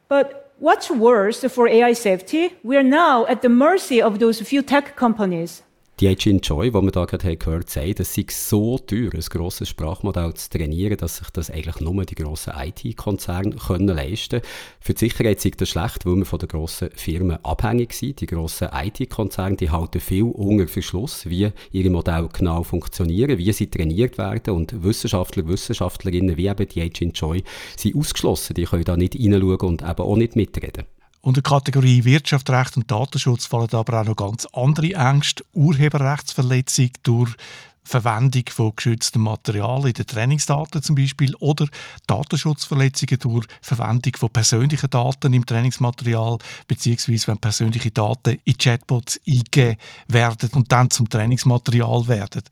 [0.09, 2.55] But What's worse for AI safety?
[2.63, 5.65] We are now at the mercy of those few tech companies.
[6.03, 9.21] Die Agent Joy, die wir da gerade gehört haben, sagt, es sei so teuer, ein
[9.21, 14.53] grosses Sprachmodell zu trainieren, dass sich das eigentlich nur die grossen IT-Konzerne können leisten können.
[14.81, 18.21] Für die Sicherheit sei das schlecht, weil wir von den grossen Firmen abhängig sind.
[18.21, 23.71] Die grossen IT-Konzerne, die halten viel unter Verschluss, wie ihre Modelle genau funktionieren, wie sie
[23.71, 27.45] trainiert werden und Wissenschaftler, Wissenschaftlerinnen wie eben die Agent Joy
[27.77, 28.55] sind ausgeschlossen.
[28.55, 30.83] Die können da nicht reinschauen und eben auch nicht mitreden.
[31.25, 35.45] Unter Kategorie Wirtschaft, Recht und Datenschutz fallen aber auch noch ganz andere Ängste.
[35.53, 37.37] Urheberrechtsverletzung durch
[37.85, 41.69] Verwendung von geschütztem Material in den Trainingsdaten zum Beispiel oder
[42.09, 49.77] Datenschutzverletzungen durch Verwendung von persönlichen Daten im Trainingsmaterial beziehungsweise wenn persönliche Daten in Chatbots eingegeben
[50.09, 52.43] werden und dann zum Trainingsmaterial werden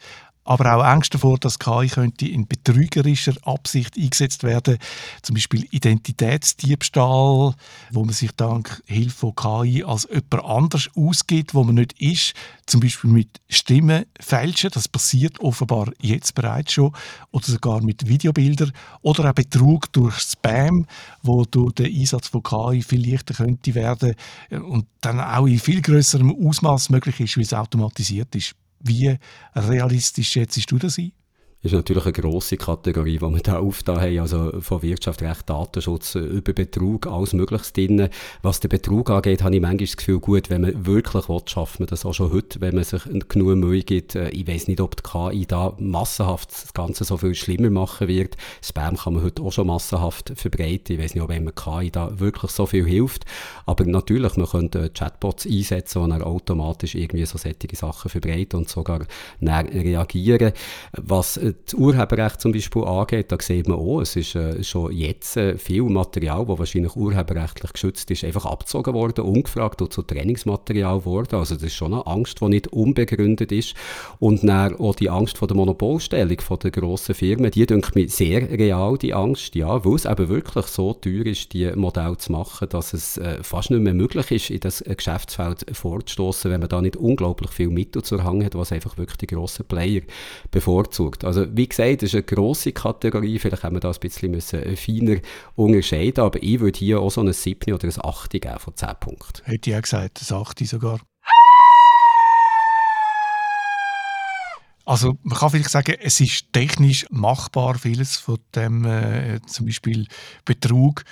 [0.44, 4.78] aber auch Angst davor, dass KI könnte in betrügerischer Absicht eingesetzt werden,
[5.22, 7.54] zum Beispiel Identitätsdiebstahl,
[7.90, 12.34] wo man sich dank Hilfe von KI als jemand anders ausgibt, wo man nicht ist,
[12.66, 16.94] zum Beispiel mit Stimmen fälschen, das passiert offenbar jetzt bereits schon,
[17.32, 18.72] oder sogar mit Videobildern,
[19.02, 20.86] oder auch Betrug durch Spam,
[21.22, 24.14] wo durch den Einsatz von KI viel leichter könnte werden
[24.50, 28.54] und dann auch in viel größerem Ausmaß möglich ist, wie es automatisiert ist.
[28.80, 29.18] Wie
[29.54, 31.12] realistisch schätzt du das ein?
[31.62, 36.14] Ist natürlich eine grosse Kategorie, die wir da aufgetan haben, also von Wirtschaft, Recht, Datenschutz,
[36.14, 38.08] äh, über Betrug, alles Mögliches drin.
[38.40, 41.78] Was den Betrug angeht, habe ich manchmal das Gefühl, gut, wenn man wirklich will, schafft
[41.78, 44.14] man das auch schon heute, wenn man sich genug Mühe gibt.
[44.14, 48.08] Äh, ich weiß nicht, ob die KI da massenhaft das Ganze so viel schlimmer machen
[48.08, 48.38] wird.
[48.62, 50.96] Spam kann man heute auch schon massenhaft verbreiten.
[50.96, 53.26] Ich weiß nicht, ob einem KI da wirklich so viel hilft.
[53.66, 58.70] Aber natürlich, man könnte Chatbots einsetzen, die dann automatisch irgendwie so solche Sachen verbreiten und
[58.70, 59.00] sogar
[59.42, 60.52] reagieren.
[60.92, 64.92] Was äh, das Urheberrecht zum Beispiel angeht, da sieht man auch, es ist äh, schon
[64.92, 70.02] jetzt äh, viel Material, das wahrscheinlich urheberrechtlich geschützt ist, einfach abgezogen worden, ungefragt und zu
[70.02, 71.36] Trainingsmaterial geworden.
[71.36, 73.74] Also das ist schon eine Angst, die nicht unbegründet ist.
[74.18, 78.08] Und dann auch die Angst vor der Monopolstellung von der grossen Firmen, die denke mir
[78.08, 82.32] sehr real, die Angst, ja, weil es eben wirklich so teuer ist, die Modelle zu
[82.32, 86.68] machen, dass es äh, fast nicht mehr möglich ist, in das Geschäftsfeld vorzustoßen, wenn man
[86.68, 90.02] da nicht unglaublich viel Mittel zur Hand hat, was einfach wirklich die grossen Player
[90.50, 91.24] bevorzugt.
[91.24, 94.62] Also wie gesagt, das ist eine grosse Kategorie, vielleicht haben wir da ein bisschen müssen
[94.62, 95.20] äh, feiner
[95.54, 98.88] unterscheiden, aber ich würde hier auch so ein 7 oder ein 8 geben von 10
[99.00, 99.44] Punkten.
[99.44, 101.00] Hätte ich auch gesagt, ein 8 sogar.
[104.84, 110.06] Also man kann vielleicht sagen, es ist technisch machbar, vieles von dem, äh, zum Beispiel
[110.44, 111.04] Betrug.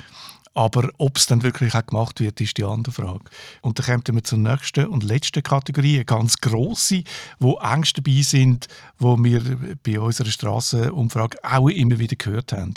[0.58, 3.22] Aber ob es dann wirklich auch gemacht wird, ist die andere Frage.
[3.62, 7.04] Und dann kommen wir zur nächsten und letzten Kategorie, eine ganz grosse,
[7.38, 8.66] wo Ängste dabei sind,
[8.98, 9.40] wo wir
[9.84, 12.74] bei unserer Strassenumfrage auch immer wieder gehört haben.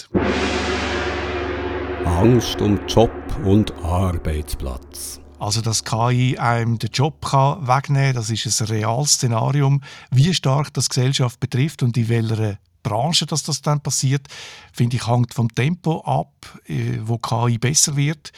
[2.06, 3.12] Angst um Job
[3.44, 5.20] und Arbeitsplatz.
[5.40, 9.80] Also, dass KI einem den Job kann wegnehmen kann, das ist ein reales Szenario,
[10.12, 14.28] wie stark das Gesellschaft betrifft und in welcher Branche, dass das dann passiert,
[14.74, 18.32] finde ich, hängt vom Tempo ab, äh, wo KI besser wird,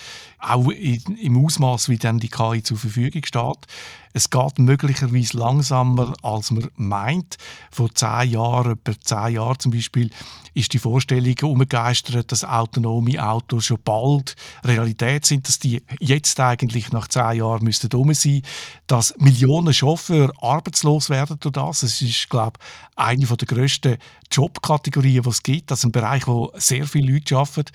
[0.43, 3.67] auch im Ausmaß, wie dann die KI zur Verfügung steht.
[4.15, 7.37] Es geht möglicherweise langsamer, als man meint.
[7.71, 10.11] Vor zehn Jahren, etwa zehn Jahren zum Beispiel,
[10.53, 16.91] ist die Vorstellung umgegeistert, dass autonome Autos schon bald Realität sind, dass die jetzt eigentlich
[16.91, 18.43] nach zehn Jahren müssten um sein,
[18.85, 21.81] dass Millionen Chauffeure arbeitslos werden durch das.
[21.81, 23.97] Es ist, glaube ich, eine der grössten
[24.31, 25.71] Jobkategorien, die es gibt.
[25.71, 27.71] Das ist ein Bereich, wo sehr viele Leute arbeiten.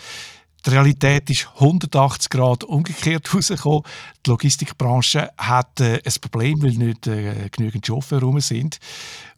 [0.66, 3.82] Die Realität ist 180 Grad umgekehrt rausgekommen.
[4.26, 8.78] Die Logistikbranche hat äh, ein Problem, weil nicht äh, genügend Chauffeure rum sind.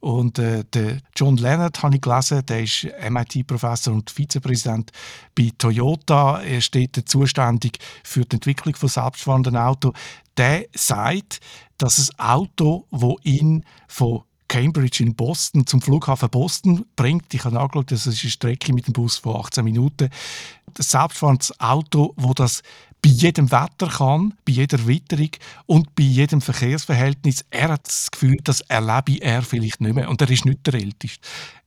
[0.01, 4.93] Und äh, der John Leonard habe ich gelesen, der ist MIT-Professor und Vizepräsident
[5.35, 6.41] bei Toyota.
[6.41, 9.93] Er steht zuständig für die Entwicklung von selbstfahrenden Autos.
[10.37, 11.41] Der sagt,
[11.77, 17.33] dass ein Auto, wo ihn von Cambridge in Boston zum Flughafen Boston bringt.
[17.33, 20.11] Ich habe nachgeschaut, das ist eine Strecke mit dem Bus von 18 Minuten.
[20.75, 22.63] Das selbstfahrendes Auto, wo das
[23.03, 25.31] bei jedem Wetter kann, bei jeder Witterung
[25.67, 27.45] und bei jedem Verkehrsverhältnis.
[27.51, 30.09] Er hat das Gefühl, das erlebe er vielleicht nicht mehr.
[30.11, 31.21] Und er ist nicht der Älteste.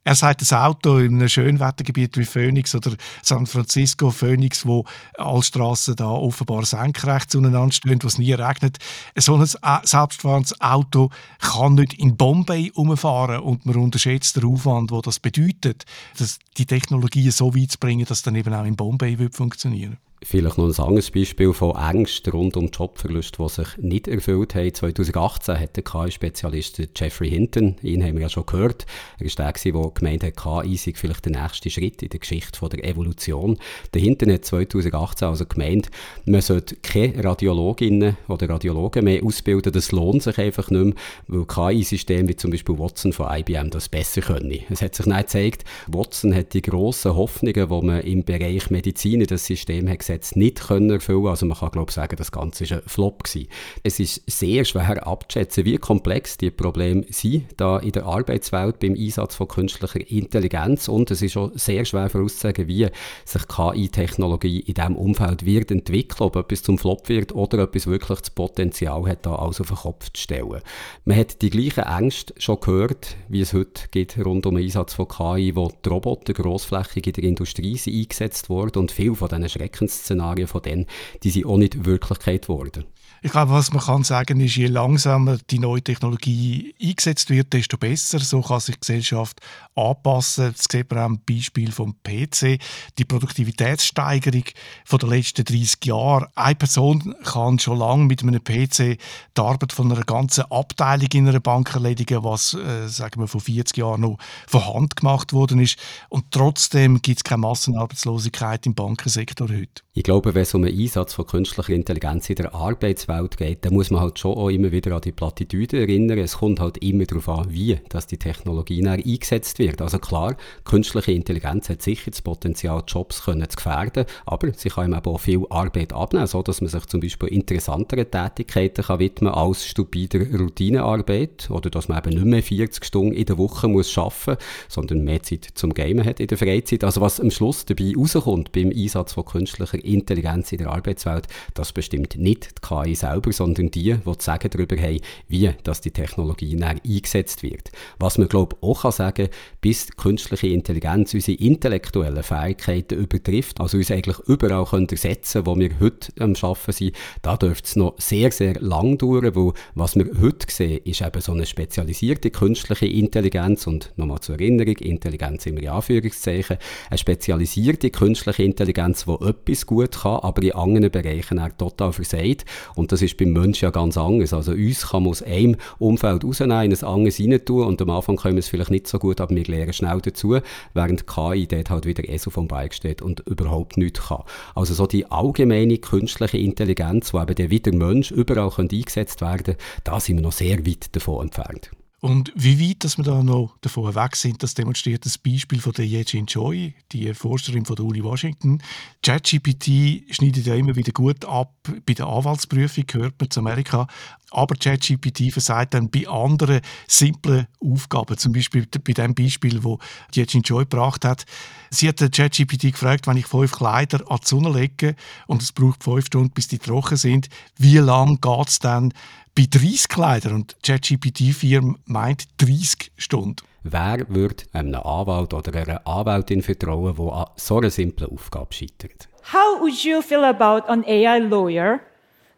[0.06, 4.84] Er sagt, das Auto in einem Schönwettergebiet wie Phoenix oder San Francisco, Phoenix, wo
[5.18, 8.80] alle Straßen da offenbar senkrecht zueinander stehen, wo es nie regnet.
[9.16, 11.10] So ein selbstfahrendes Auto
[11.40, 15.86] kann nicht in Bombay umfahren und man unterschätzt den Aufwand, wo das bedeutet,
[16.18, 20.13] dass die Technologie so weit zu bringen, dass dann eben auch in Bombay funktionieren wird.
[20.26, 24.74] Vielleicht noch ein anderes Beispiel von Ängsten rund um Jobverlust, die sich nicht erfüllt haben.
[24.74, 28.86] 2018 hat der KI-Spezialist Jeffrey Hinton, ihn haben wir ja schon gehört,
[29.20, 32.70] er war der, der gemeint hat, KI sei vielleicht der nächste Schritt in der Geschichte
[32.70, 33.58] der Evolution.
[33.94, 35.90] Der Hinton hat 2018 also gemeint,
[36.26, 40.94] man sollte keine Radiologinnen oder Radiologen mehr ausbilden, das lohnt sich einfach nicht mehr,
[41.28, 44.60] weil KI-Systeme wie zum Beispiel Watson von IBM das besser können.
[44.70, 49.22] Es hat sich nicht gezeigt, Watson hat die grossen Hoffnungen, die man im Bereich Medizin
[49.22, 52.32] in das System hat Gesetz nicht können erfüllen Also man kann glaube ich sagen, das
[52.32, 53.24] Ganze war ein Flop.
[53.24, 53.48] Gewesen.
[53.84, 58.96] Es ist sehr schwer abzuschätzen, wie komplex die Probleme sind da in der Arbeitswelt beim
[58.96, 62.88] Einsatz von künstlicher Intelligenz und es ist auch sehr schwer vorauszusagen, wie
[63.26, 68.20] sich KI-Technologie in diesem Umfeld wird entwickeln, ob etwas zum Flop wird oder etwas wirklich
[68.20, 70.62] das Potenzial hat, da alles auf den Kopf zu stellen.
[71.06, 74.94] Man hat die gleichen Ängste schon gehört, wie es heute geht rund um den Einsatz
[74.94, 79.30] von KI, wo die Roboter grossflächig in der Industrie sind eingesetzt wurden und viele von
[79.30, 80.03] diesen Schreckensszenarien
[80.48, 80.88] von denen,
[81.24, 82.86] die sind auch nicht Wirklichkeit geworden.
[83.26, 87.78] Ich glaube, was man kann sagen ist, je langsamer die neue Technologie eingesetzt wird, desto
[87.78, 88.20] besser.
[88.20, 89.40] So kann sich die Gesellschaft
[89.76, 90.54] anpassen.
[90.54, 92.60] Das sieht man am Beispiel vom PC.
[92.98, 94.44] Die Produktivitätssteigerung
[94.84, 96.28] von den letzten 30 Jahren.
[96.36, 98.98] Eine Person kann schon lange mit einem PC
[99.38, 103.40] die Arbeit von einer ganzen Abteilung in einer Bank erledigen, was, äh, sagen wir, vor
[103.40, 105.80] 40 Jahren noch von Hand gemacht worden ist.
[106.10, 109.82] Und trotzdem gibt es keine Massenarbeitslosigkeit im Bankensektor heute.
[109.96, 113.76] Ich glaube, wenn es um den Einsatz von künstlicher Intelligenz in der Arbeitswelt geht, dann
[113.76, 116.18] muss man halt schon auch immer wieder an die Plattitüde erinnern.
[116.18, 119.84] Es kommt halt immer darauf an, wie dass die Technologie eingesetzt wird.
[119.84, 124.94] Also klar, künstliche Intelligenz hat sicher das Potenzial, Jobs können zu gefährden, aber sie kann
[124.94, 129.32] eben auch viel Arbeit abnehmen, so dass man sich zum Beispiel interessanteren Tätigkeiten kann widmen
[129.32, 133.96] als stupider Routinearbeit oder dass man eben nicht mehr 40 Stunden in der Woche muss
[133.96, 134.38] arbeiten muss,
[134.70, 136.84] sondern mehr Zeit zum Gamen hat in der Freizeit.
[136.84, 141.72] Also was am Schluss dabei rauskommt beim Einsatz von künstlicher Intelligenz in der Arbeitswelt, das
[141.72, 145.92] bestimmt nicht die KI selber, sondern die, die zu sagen darüber haben, wie dass die
[145.92, 147.72] Technologie eingesetzt wird.
[148.00, 149.30] Was man glaube auch kann sagen,
[149.62, 155.80] bis künstliche Intelligenz unsere intellektuellen Fähigkeiten übertrifft, also uns eigentlich überall können ersetzen, wo wir
[155.80, 160.06] heute am Arbeiten sind, da dürfte es noch sehr, sehr lang dauern, weil was wir
[160.22, 163.68] heute sehen, ist eben so eine spezialisierte künstliche Intelligenz.
[163.68, 166.58] Und nochmal zur Erinnerung, Intelligenz im Anführungszeichen,
[166.90, 172.46] eine spezialisierte künstliche Intelligenz, die etwas gut kann, aber in anderen Bereichen er total versagt.
[172.76, 174.34] Und das ist beim Menschen ja ganz anders.
[174.34, 177.90] Also uns kann man aus einem Umfeld rausnehmen, in ein anderes rein tun und am
[177.90, 180.38] Anfang können wir es vielleicht nicht so gut, aber wir lernen schnell dazu,
[180.74, 184.24] während KI dort halt wieder eh so vom Bike steht und überhaupt nichts kann.
[184.56, 189.58] Also so die allgemeine künstliche Intelligenz, die eben der wieder Mensch überall eingesetzt werden können,
[189.84, 191.72] da sind wir noch sehr weit davon entfernt.
[192.04, 195.72] Und wie weit dass wir da noch davon weg sind, das demonstriert das Beispiel von
[195.72, 198.62] der Yejin Choi, die Forscherin von der Uni Washington.
[199.04, 201.54] ChatGPT schneidet ja immer wieder gut ab
[201.86, 203.88] bei der Anwaltsprüfung, gehört man zu Amerika.
[204.32, 208.18] Aber ChatGPT versagt dann bei anderen simplen Aufgaben.
[208.18, 209.80] Zum Beispiel bei dem Beispiel, wo
[210.14, 211.26] Yejin Choi gebracht hat.
[211.70, 214.98] Sie hat ChatGPT gefragt, wenn ich fünf Kleider an die Sonne lege
[215.28, 218.94] und es braucht fünf Stunden, bis die trocken sind, wie lange geht es dann,
[219.36, 223.38] bei 30 Kleidern und ChatGPT 4 meint 30 Stunden.
[223.64, 229.08] Wer würde einem Anwalt oder einer Anwältin vertrauen, die an so einer simplen Aufgabe scheitert?
[229.32, 231.80] How would you feel about an AI lawyer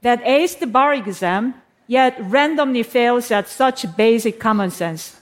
[0.04, 1.56] that aced the bar exam
[1.88, 5.18] yet randomly fails at such basic common sense?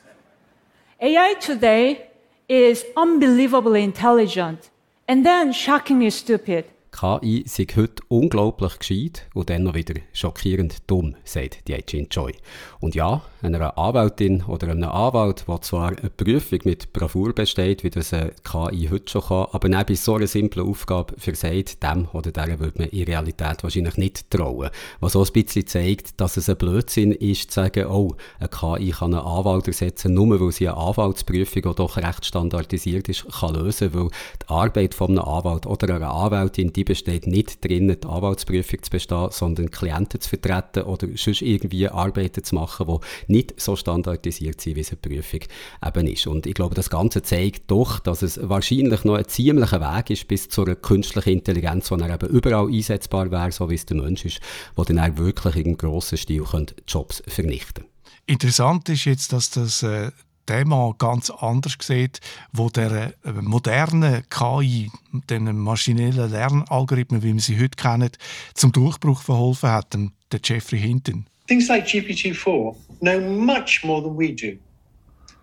[0.99, 2.01] AI today
[2.47, 4.69] is unbelievably intelligent
[5.07, 6.65] and then shockingly stupid.
[6.93, 12.33] KI sei heute unglaublich gescheit und dann noch wieder schockierend dumm, sagt die Jin Choi.
[12.79, 17.89] Und ja, einer Anwältin oder einem Anwalt, der zwar eine Prüfung mit Bravour besteht, wie
[17.89, 22.07] das eine KI heute schon kann, aber neben bei so einer simplen Aufgabe versagt, dem
[22.13, 24.69] oder der würde man in Realität wahrscheinlich nicht trauen.
[24.99, 28.91] Was auch ein bisschen zeigt, dass es ein Blödsinn ist, zu sagen, oh, eine KI
[28.91, 33.55] kann einen Anwalt ersetzen, nur weil sie eine Anwaltsprüfung, die doch recht standardisiert ist, kann
[33.55, 34.09] lösen, weil
[34.43, 38.89] die Arbeit von einem Anwalt oder einer Anwältin, die besteht nicht drin, die Anwaltsprüfung zu
[38.89, 44.61] bestehen, sondern Klienten zu vertreten oder sonst irgendwie Arbeiten zu machen, die nicht so standardisiert
[44.61, 45.41] sind, wie es eine Prüfung
[45.85, 46.27] eben ist.
[46.27, 50.27] Und ich glaube, das Ganze zeigt doch, dass es wahrscheinlich noch ein ziemlicher Weg ist
[50.27, 53.97] bis zu einer künstlichen Intelligenz, die dann eben überall einsetzbar wäre, so wie es der
[53.97, 54.39] Mensch ist,
[54.75, 56.43] wo dann auch wirklich in grossen Stil
[56.87, 57.93] Jobs vernichten könnte.
[58.25, 60.11] Interessant ist jetzt, dass das äh,
[60.45, 62.19] Thema ganz anders sieht,
[62.51, 64.91] wo der äh, moderne KI,
[65.29, 68.09] den maschinellen Lernalgorithmen, wie wir sie heute kennen,
[68.53, 71.25] zum Durchbruch verholfen hat, der Jeffrey Hinton.
[71.47, 74.57] Things like GPT-4 know much more than we do.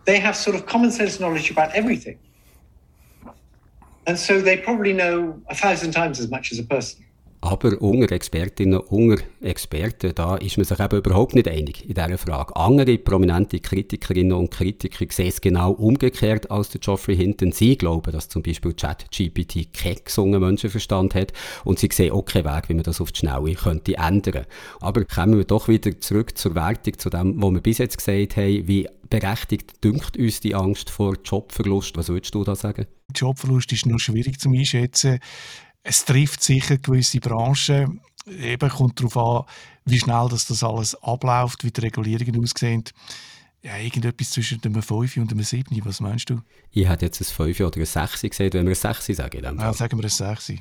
[0.07, 2.19] They have sort of common sense knowledge about everything.
[4.07, 7.05] And so they probably know a thousand times as much as a person.
[7.43, 12.19] Aber unter Expertinnen, unter Experten, da ist man sich eben überhaupt nicht einig in dieser
[12.19, 12.55] Frage.
[12.55, 17.53] Andere prominente Kritikerinnen und Kritiker sehen es genau umgekehrt als der Geoffrey Hinton.
[17.53, 21.33] Sie glauben, dass zum Beispiel ChatGPT keinen gesungen Menschenverstand hat
[21.65, 24.45] und sie sehen auch keinen Weg, wie man das auf die Schnelle könnte ändern.
[24.81, 28.37] Aber kommen wir doch wieder zurück zur Wertung, zu dem, was wir bis jetzt gesagt
[28.37, 31.97] haben, wie berechtigt dünkt uns die Angst vor Jobverlust.
[31.97, 32.87] Was würdest du da sagen?
[33.15, 35.21] Jobverlust ist noch schwierig zu einschätzen
[35.83, 38.01] Es trifft sicher gewisse Branchen.
[38.27, 39.45] Eben kommt darauf an,
[39.87, 42.85] wie schnell das, das alles abläuft, wie die Regulierungen aussehen.
[43.63, 45.85] Ja, irgendetwas zwischen einem 5 und einem 7.
[45.85, 46.41] Was meinst du?
[46.71, 49.59] Ich hätte jetzt ein 5 oder ein 6 gesehen, wenn wir ein 6 sagen.
[49.59, 50.53] Ja, sagen wir ein 6.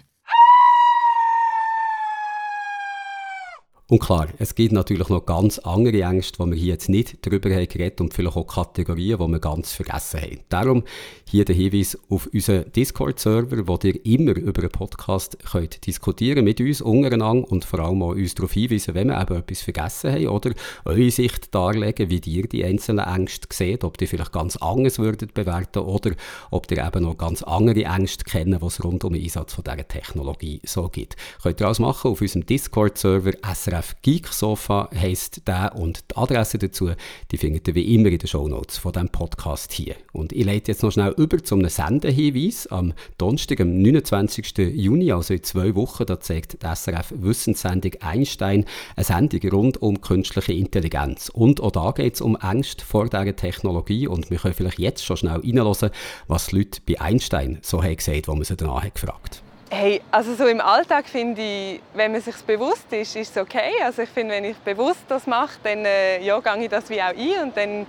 [3.92, 7.50] Und klar, es gibt natürlich noch ganz andere Ängste, die wir hier jetzt nicht darüber
[7.50, 10.40] haben geredet und vielleicht auch Kategorien, die wir ganz vergessen haben.
[10.48, 10.84] Darum
[11.28, 16.62] hier der Hinweis auf unseren Discord-Server, wo ihr immer über einen Podcast könnt diskutieren mit
[16.62, 20.28] uns untereinander und vor allem auch uns darauf hinweisen, wenn wir eben etwas vergessen haben
[20.28, 20.52] oder
[20.86, 25.34] eure Sicht darlegen, wie ihr die einzelnen Ängste seht, ob ihr vielleicht ganz anders würdet
[25.34, 26.12] bewerten oder
[26.52, 29.88] ob ihr eben noch ganz andere Ängste kennen, was rund um den Einsatz von dieser
[29.88, 31.16] Technologie so gibt.
[31.42, 36.18] Könnt ihr alles machen auf unserem Discord-Server SRF SRF Geek Sofa heisst der und die
[36.18, 36.92] Adresse dazu,
[37.32, 39.96] die findet ihr wie immer in den Shownotes von diesem Podcast hier.
[40.12, 42.68] Und ich leite jetzt noch schnell über zum Sendehinweis.
[42.68, 44.58] Am Donnerstag, am 29.
[44.58, 48.66] Juni, also in zwei Wochen, da zeigt die SRF Wissenssendung Einstein
[48.96, 51.30] eine Sendung rund um künstliche Intelligenz.
[51.30, 55.06] Und auch da geht es um Angst vor dieser Technologie und wir können vielleicht jetzt
[55.06, 55.92] schon schnell reinhören,
[56.28, 59.49] was die Leute bei Einstein so haben gesagt, wo man sie danach gefragt hat.
[59.72, 63.72] Hey, also so im Alltag finde ich, wenn man sich bewusst ist, ist es okay.
[63.84, 67.00] Also ich finde, wenn ich bewusst das mache, dann äh, ja, gehe ich das wie
[67.00, 67.86] auch ein und dann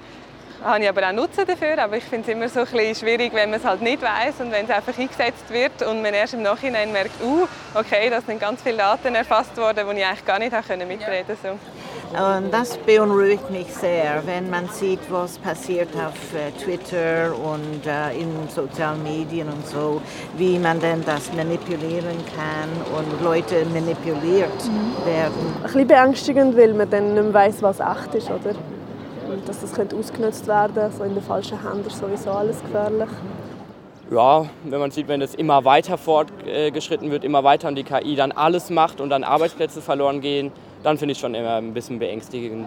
[0.62, 1.78] habe ich aber auch Nutzen dafür.
[1.82, 4.40] Aber ich finde es immer so ein bisschen schwierig, wenn man es halt nicht weiß
[4.40, 8.20] und wenn es einfach eingesetzt wird und man erst im Nachhinein merkt, uh, okay, da
[8.20, 11.58] sind ganz viele Daten erfasst worden, die ich eigentlich gar nicht mitreden konnte.
[12.12, 18.18] Und das beunruhigt mich sehr, wenn man sieht, was passiert auf äh, Twitter und äh,
[18.20, 20.02] in sozialen Medien und so,
[20.36, 25.06] wie man denn das manipulieren kann und Leute manipuliert mhm.
[25.06, 25.54] werden.
[25.58, 28.56] Ein bisschen beängstigend, weil man dann nicht mehr weiss, was echt ist, oder?
[29.30, 33.08] Und dass das könnte ausgenutzt werden, so in den falschen Händen ist sowieso alles gefährlich.
[34.10, 38.16] Ja, wenn man sieht, wenn es immer weiter fortgeschritten wird, immer weiter und die KI
[38.16, 40.50] dann alles macht und dann Arbeitsplätze verloren gehen,
[40.82, 42.66] dann finde ich schon immer ein bisschen beängstigend.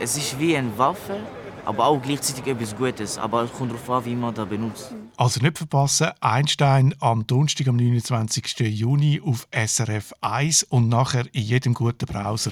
[0.00, 1.18] Es ist wie eine Waffe,
[1.64, 3.16] aber auch gleichzeitig etwas Gutes.
[3.16, 4.92] Aber es kommt darauf an, wie man das benutzt.
[5.16, 8.58] Also nicht verpassen, Einstein am Donnerstag, am 29.
[8.58, 12.50] Juni auf SRF 1 und nachher in jedem guten Browser.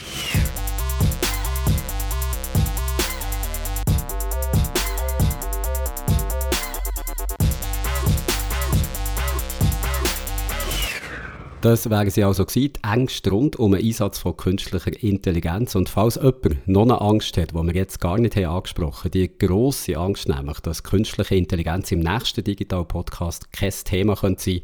[11.61, 15.75] Das wären sie also gewesen, die Ängste rund um den Einsatz von künstlicher Intelligenz.
[15.75, 19.37] Und falls jemand noch eine Angst hat, die wir jetzt gar nicht haben angesprochen die
[19.37, 24.61] grosse Angst nämlich, dass künstliche Intelligenz im nächsten Digital Podcast kein Thema könnte sein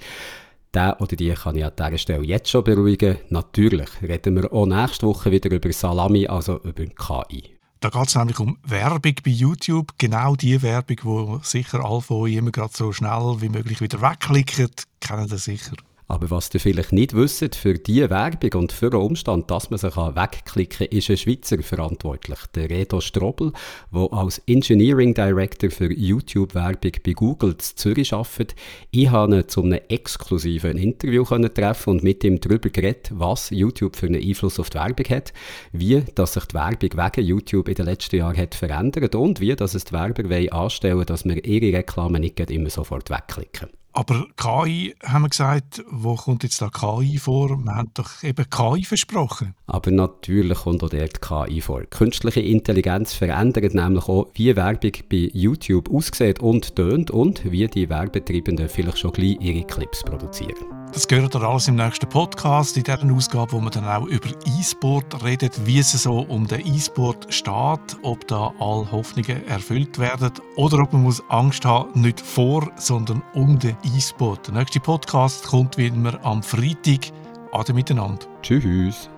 [0.72, 3.18] der oder die kann ich an dieser Stelle jetzt schon beruhigen.
[3.28, 7.54] Natürlich reden wir auch nächste Woche wieder über Salami, also über KI.
[7.80, 9.92] Da geht es nämlich um Werbung bei YouTube.
[9.98, 14.00] Genau die Werbung, die sicher alle von euch immer gerade so schnell wie möglich wieder
[14.00, 14.70] wegklicken,
[15.00, 15.74] kennen das sicher.
[16.06, 19.78] Aber was ihr vielleicht nicht wisst, für diese Werbung und für den Umstand, dass man
[19.78, 23.52] sich wegklicken kann, ist ein Schweizer verantwortlich, der Redo Strobel,
[23.90, 28.54] der als Engineering Director für YouTube-Werbung bei Google in Zürich arbeitet.
[28.90, 33.96] Ich habe ihn zu einem exklusiven Interview treffen und mit ihm darüber geredet, was YouTube
[33.96, 35.32] für einen Einfluss auf die Werbung hat,
[35.72, 39.56] wie dass sich die Werbung wegen YouTube in den letzten Jahren hat verändert und wie
[39.56, 43.70] dass es die Werber anstellen wollen, dass wir ihre Reklame nicht immer sofort wegklicken.
[43.96, 47.50] Aber KI, haben wir gesagt, wo kommt jetzt da KI vor?
[47.50, 49.54] Wir haben doch eben KI versprochen.
[49.68, 51.82] Aber natürlich kommt auch dort KI vor.
[51.84, 57.88] Künstliche Intelligenz verändert nämlich auch, wie Werbung bei YouTube aussieht und tönt und wie die
[57.88, 60.84] Werbetreibenden vielleicht schon gleich ihre Clips produzieren.
[60.92, 65.24] Das gehört alles im nächsten Podcast, in dieser Ausgabe, wo wir dann auch über E-Sport
[65.24, 70.80] reden, wie es so um den E-Sport steht, ob da alle Hoffnungen erfüllt werden oder
[70.80, 74.48] ob man muss Angst haben, nicht vor, sondern um den E-Sport.
[74.48, 77.12] Der nächste Podcast kommt wie immer am Freitag.
[77.52, 78.26] Ade miteinander.
[78.42, 79.08] Tschüss.